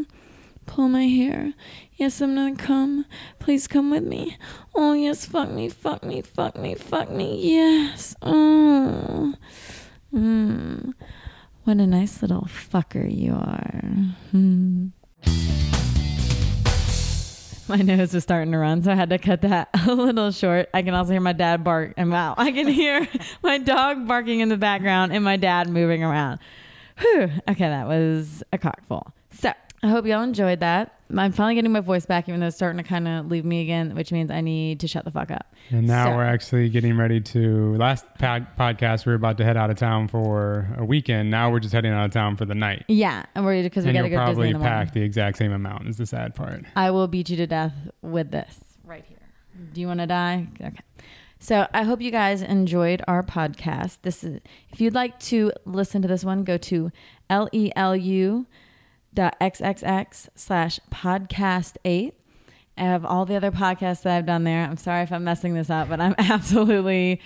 Pull 0.67 0.91
my 0.91 1.07
hair. 1.07 1.55
Yes, 1.99 2.21
I'm 2.21 2.37
gonna 2.37 2.55
come. 2.55 3.07
Please 3.41 3.67
come 3.67 3.91
with 3.91 4.05
me. 4.05 4.39
Oh, 4.73 4.93
yes, 4.93 5.27
fuck 5.27 5.51
me, 5.51 5.69
fuck 5.69 6.05
me, 6.05 6.23
fuck 6.23 6.55
me, 6.55 6.77
fuck 6.77 7.11
me. 7.11 7.41
Yes. 7.53 8.15
Oh. 8.23 9.35
Mm. 10.15 10.95
What 11.65 11.77
a 11.79 11.87
nice 11.89 12.23
little 12.23 12.43
fucker 12.43 13.05
you 13.13 13.33
are. 13.33 13.83
Hmm. 14.31 14.87
my 17.69 17.79
nose 17.79 18.15
was 18.15 18.23
starting 18.23 18.53
to 18.53 18.59
run, 18.59 18.81
so 18.85 18.93
I 18.93 18.95
had 18.95 19.11
to 19.11 19.19
cut 19.19 19.43
that 19.43 19.69
a 19.89 19.93
little 19.93 20.31
short. 20.31 20.69
I 20.73 20.83
can 20.83 20.95
also 20.95 21.11
hear 21.11 21.21
my 21.21 21.33
dad 21.33 21.65
bark, 21.65 21.95
and 21.97 22.13
wow, 22.13 22.37
I 22.39 22.53
can 22.53 22.69
hear 22.69 23.09
my 23.43 23.59
dog 23.59 24.07
barking 24.07 24.39
in 24.39 24.49
the 24.49 24.57
background 24.57 25.13
and 25.13 25.25
my 25.25 25.37
dad 25.37 25.69
moving 25.69 26.05
around. 26.05 26.39
Whew. 27.01 27.29
Okay, 27.49 27.69
that 27.69 27.89
was 27.89 28.45
a 28.53 28.59
cockful. 28.59 29.13
So 29.81 29.87
I 29.89 29.91
hope 29.91 30.07
y'all 30.07 30.23
enjoyed 30.23 30.61
that. 30.61 30.95
I'm 31.17 31.33
finally 31.33 31.55
getting 31.55 31.73
my 31.73 31.81
voice 31.81 32.05
back, 32.05 32.29
even 32.29 32.41
though 32.41 32.49
it's 32.49 32.57
starting 32.57 32.83
to 32.83 32.89
kind 32.89 33.07
of 33.09 33.27
leave 33.31 33.45
me 33.45 33.63
again, 33.63 33.95
which 33.95 34.13
means 34.13 34.31
I 34.31 34.41
need 34.41 34.81
to 34.81 34.89
shut 34.89 35.05
the 35.05 35.11
fuck 35.11 35.31
up. 35.31 35.55
And 35.71 35.87
now 35.87 36.07
So- 36.07 36.17
we're 36.17 36.25
actually 36.25 36.69
getting 36.69 36.97
ready 36.97 37.21
to. 37.21 37.75
Last 37.77 38.05
pod, 38.19 38.47
podcast, 38.59 39.07
we 39.07 39.13
were 39.13 39.17
about 39.17 39.39
to 39.39 39.45
head 39.45 39.57
out 39.57 39.71
of 39.71 39.77
town 39.77 40.09
for 40.09 40.69
a 40.77 40.85
weekend. 40.85 41.31
Now 41.31 41.51
we're 41.51 41.61
just 41.61 41.73
heading 41.73 41.93
out 41.93 42.05
of 42.05 42.11
town 42.11 42.37
for 42.37 42.45
the 42.45 42.55
night. 42.55 42.85
Yeah, 42.89 43.25
I'm 43.35 43.45
worried 43.45 43.63
because 43.63 43.85
we 43.85 43.91
and 43.91 43.99
got 43.99 44.03
to 44.03 44.11
go 44.11 44.17
to 44.17 44.21
Disney 44.27 44.35
probably 44.35 44.47
in 44.49 44.53
the 44.55 44.59
morning. 44.59 44.79
pack 44.87 44.93
the 44.95 45.03
exact 45.03 45.39
same 45.39 45.53
amount. 45.53 45.89
Is 45.89 45.97
the 45.97 46.07
sad 46.07 46.35
part. 46.35 46.65
I 46.77 46.91
will 46.91 47.07
beat 47.09 47.31
you 47.31 47.37
to 47.37 47.47
death 47.47 47.75
with 48.03 48.31
this 48.31 48.59
right 48.85 49.05
here. 49.09 49.19
Do 49.73 49.81
you 49.81 49.87
want 49.87 50.01
to 50.01 50.07
die? 50.07 50.49
Okay. 50.61 50.81
So 51.41 51.69
I 51.73 51.85
hope 51.85 52.01
you 52.01 52.11
guys 52.11 52.43
enjoyed 52.43 53.01
our 53.07 53.23
podcast. 53.23 53.99
This 54.03 54.25
is 54.25 54.41
if 54.71 54.81
you'd 54.81 54.95
like 54.95 55.19
to 55.21 55.53
listen 55.65 56.03
to 56.03 56.09
this 56.09 56.25
one, 56.25 56.43
go 56.45 56.59
to 56.59 56.91
lelu 57.31 57.73
dot 57.77 58.47
xxx 59.15 60.29
slash 60.35 60.81
podcast 60.93 61.77
eight. 61.85 62.15
I 62.77 62.83
have 62.83 63.05
all 63.05 63.25
the 63.25 63.35
other 63.35 63.51
podcasts 63.51 64.03
that 64.03 64.17
I've 64.17 64.27
done 64.27 64.45
there. 64.45 64.63
I'm 64.65 64.77
sorry 64.77 65.03
if 65.03 65.13
I'm 65.13 65.25
messing 65.25 65.55
this 65.55 65.71
up, 65.71 65.89
but 65.89 66.01
I'm 66.01 66.15
absolutely 66.19 67.21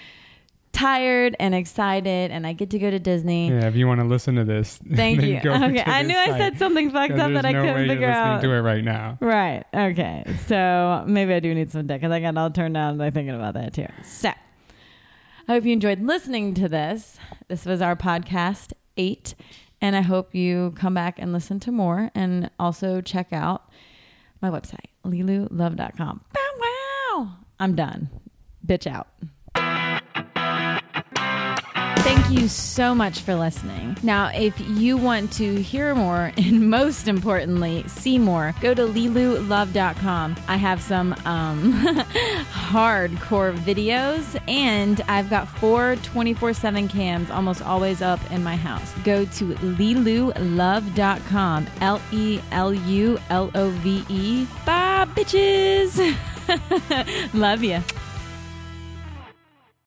tired 0.72 1.36
and 1.38 1.54
excited, 1.54 2.30
and 2.30 2.46
I 2.46 2.54
get 2.54 2.70
to 2.70 2.78
go 2.78 2.90
to 2.90 2.98
Disney. 2.98 3.50
Yeah, 3.50 3.66
if 3.66 3.76
you 3.76 3.86
want 3.86 4.00
to 4.00 4.06
listen 4.06 4.36
to 4.36 4.44
this, 4.44 4.78
Thank 4.94 5.20
you. 5.22 5.36
Okay, 5.38 5.82
I 5.84 6.02
knew 6.02 6.16
I 6.16 6.38
said 6.38 6.58
something 6.58 6.90
fucked 6.90 7.12
up 7.12 7.32
that 7.34 7.44
I 7.44 7.52
no 7.52 7.62
way 7.62 7.66
couldn't 7.68 7.86
you're 7.86 7.94
figure 7.94 8.08
listening 8.08 8.26
out. 8.26 8.42
to 8.42 8.50
it 8.50 8.60
right 8.60 8.82
now. 8.82 9.18
Right. 9.20 9.64
Okay. 9.74 10.24
So 10.46 11.04
maybe 11.06 11.34
I 11.34 11.40
do 11.40 11.54
need 11.54 11.70
some 11.70 11.86
dick 11.86 12.00
because 12.00 12.12
I 12.12 12.20
got 12.20 12.36
all 12.36 12.50
turned 12.50 12.74
down 12.74 12.96
by 12.96 13.10
thinking 13.10 13.34
about 13.34 13.54
that 13.54 13.74
too. 13.74 13.86
So 14.02 14.30
I 14.30 15.52
hope 15.52 15.64
you 15.64 15.72
enjoyed 15.72 16.00
listening 16.00 16.54
to 16.54 16.68
this. 16.68 17.18
This 17.48 17.66
was 17.66 17.82
our 17.82 17.96
podcast 17.96 18.72
eight. 18.96 19.34
And 19.82 19.96
I 19.96 20.00
hope 20.00 20.32
you 20.32 20.72
come 20.76 20.94
back 20.94 21.18
and 21.18 21.32
listen 21.32 21.58
to 21.60 21.72
more 21.72 22.10
and 22.14 22.48
also 22.58 23.00
check 23.00 23.32
out 23.32 23.68
my 24.40 24.48
website, 24.48 24.86
lelulove.com. 25.04 26.20
Bow 26.32 26.40
wow. 26.60 27.36
I'm 27.58 27.74
done. 27.74 28.08
Bitch 28.64 28.86
out. 28.86 29.08
You 32.32 32.48
so 32.48 32.94
much 32.94 33.20
for 33.20 33.34
listening. 33.34 33.94
Now, 34.02 34.30
if 34.34 34.58
you 34.58 34.96
want 34.96 35.34
to 35.34 35.62
hear 35.62 35.94
more 35.94 36.32
and 36.38 36.70
most 36.70 37.06
importantly, 37.06 37.84
see 37.88 38.18
more, 38.18 38.54
go 38.62 38.72
to 38.72 38.86
lelulove.com. 38.86 40.36
I 40.48 40.56
have 40.56 40.80
some 40.80 41.12
um, 41.26 41.74
hardcore 42.50 43.54
videos 43.58 44.40
and 44.48 45.02
I've 45.08 45.28
got 45.28 45.46
four 45.46 45.96
24 45.96 46.54
7 46.54 46.88
cams 46.88 47.30
almost 47.30 47.60
always 47.60 48.00
up 48.00 48.18
in 48.30 48.42
my 48.42 48.56
house. 48.56 48.94
Go 49.04 49.26
to 49.26 49.44
lelulove.com. 49.56 51.66
L 51.82 52.00
E 52.12 52.40
L 52.50 52.72
U 52.72 53.18
L 53.28 53.50
O 53.54 53.68
V 53.68 54.06
E. 54.08 54.46
Bye, 54.64 55.06
bitches. 55.14 56.16
Love 57.34 57.62
you. 57.62 57.82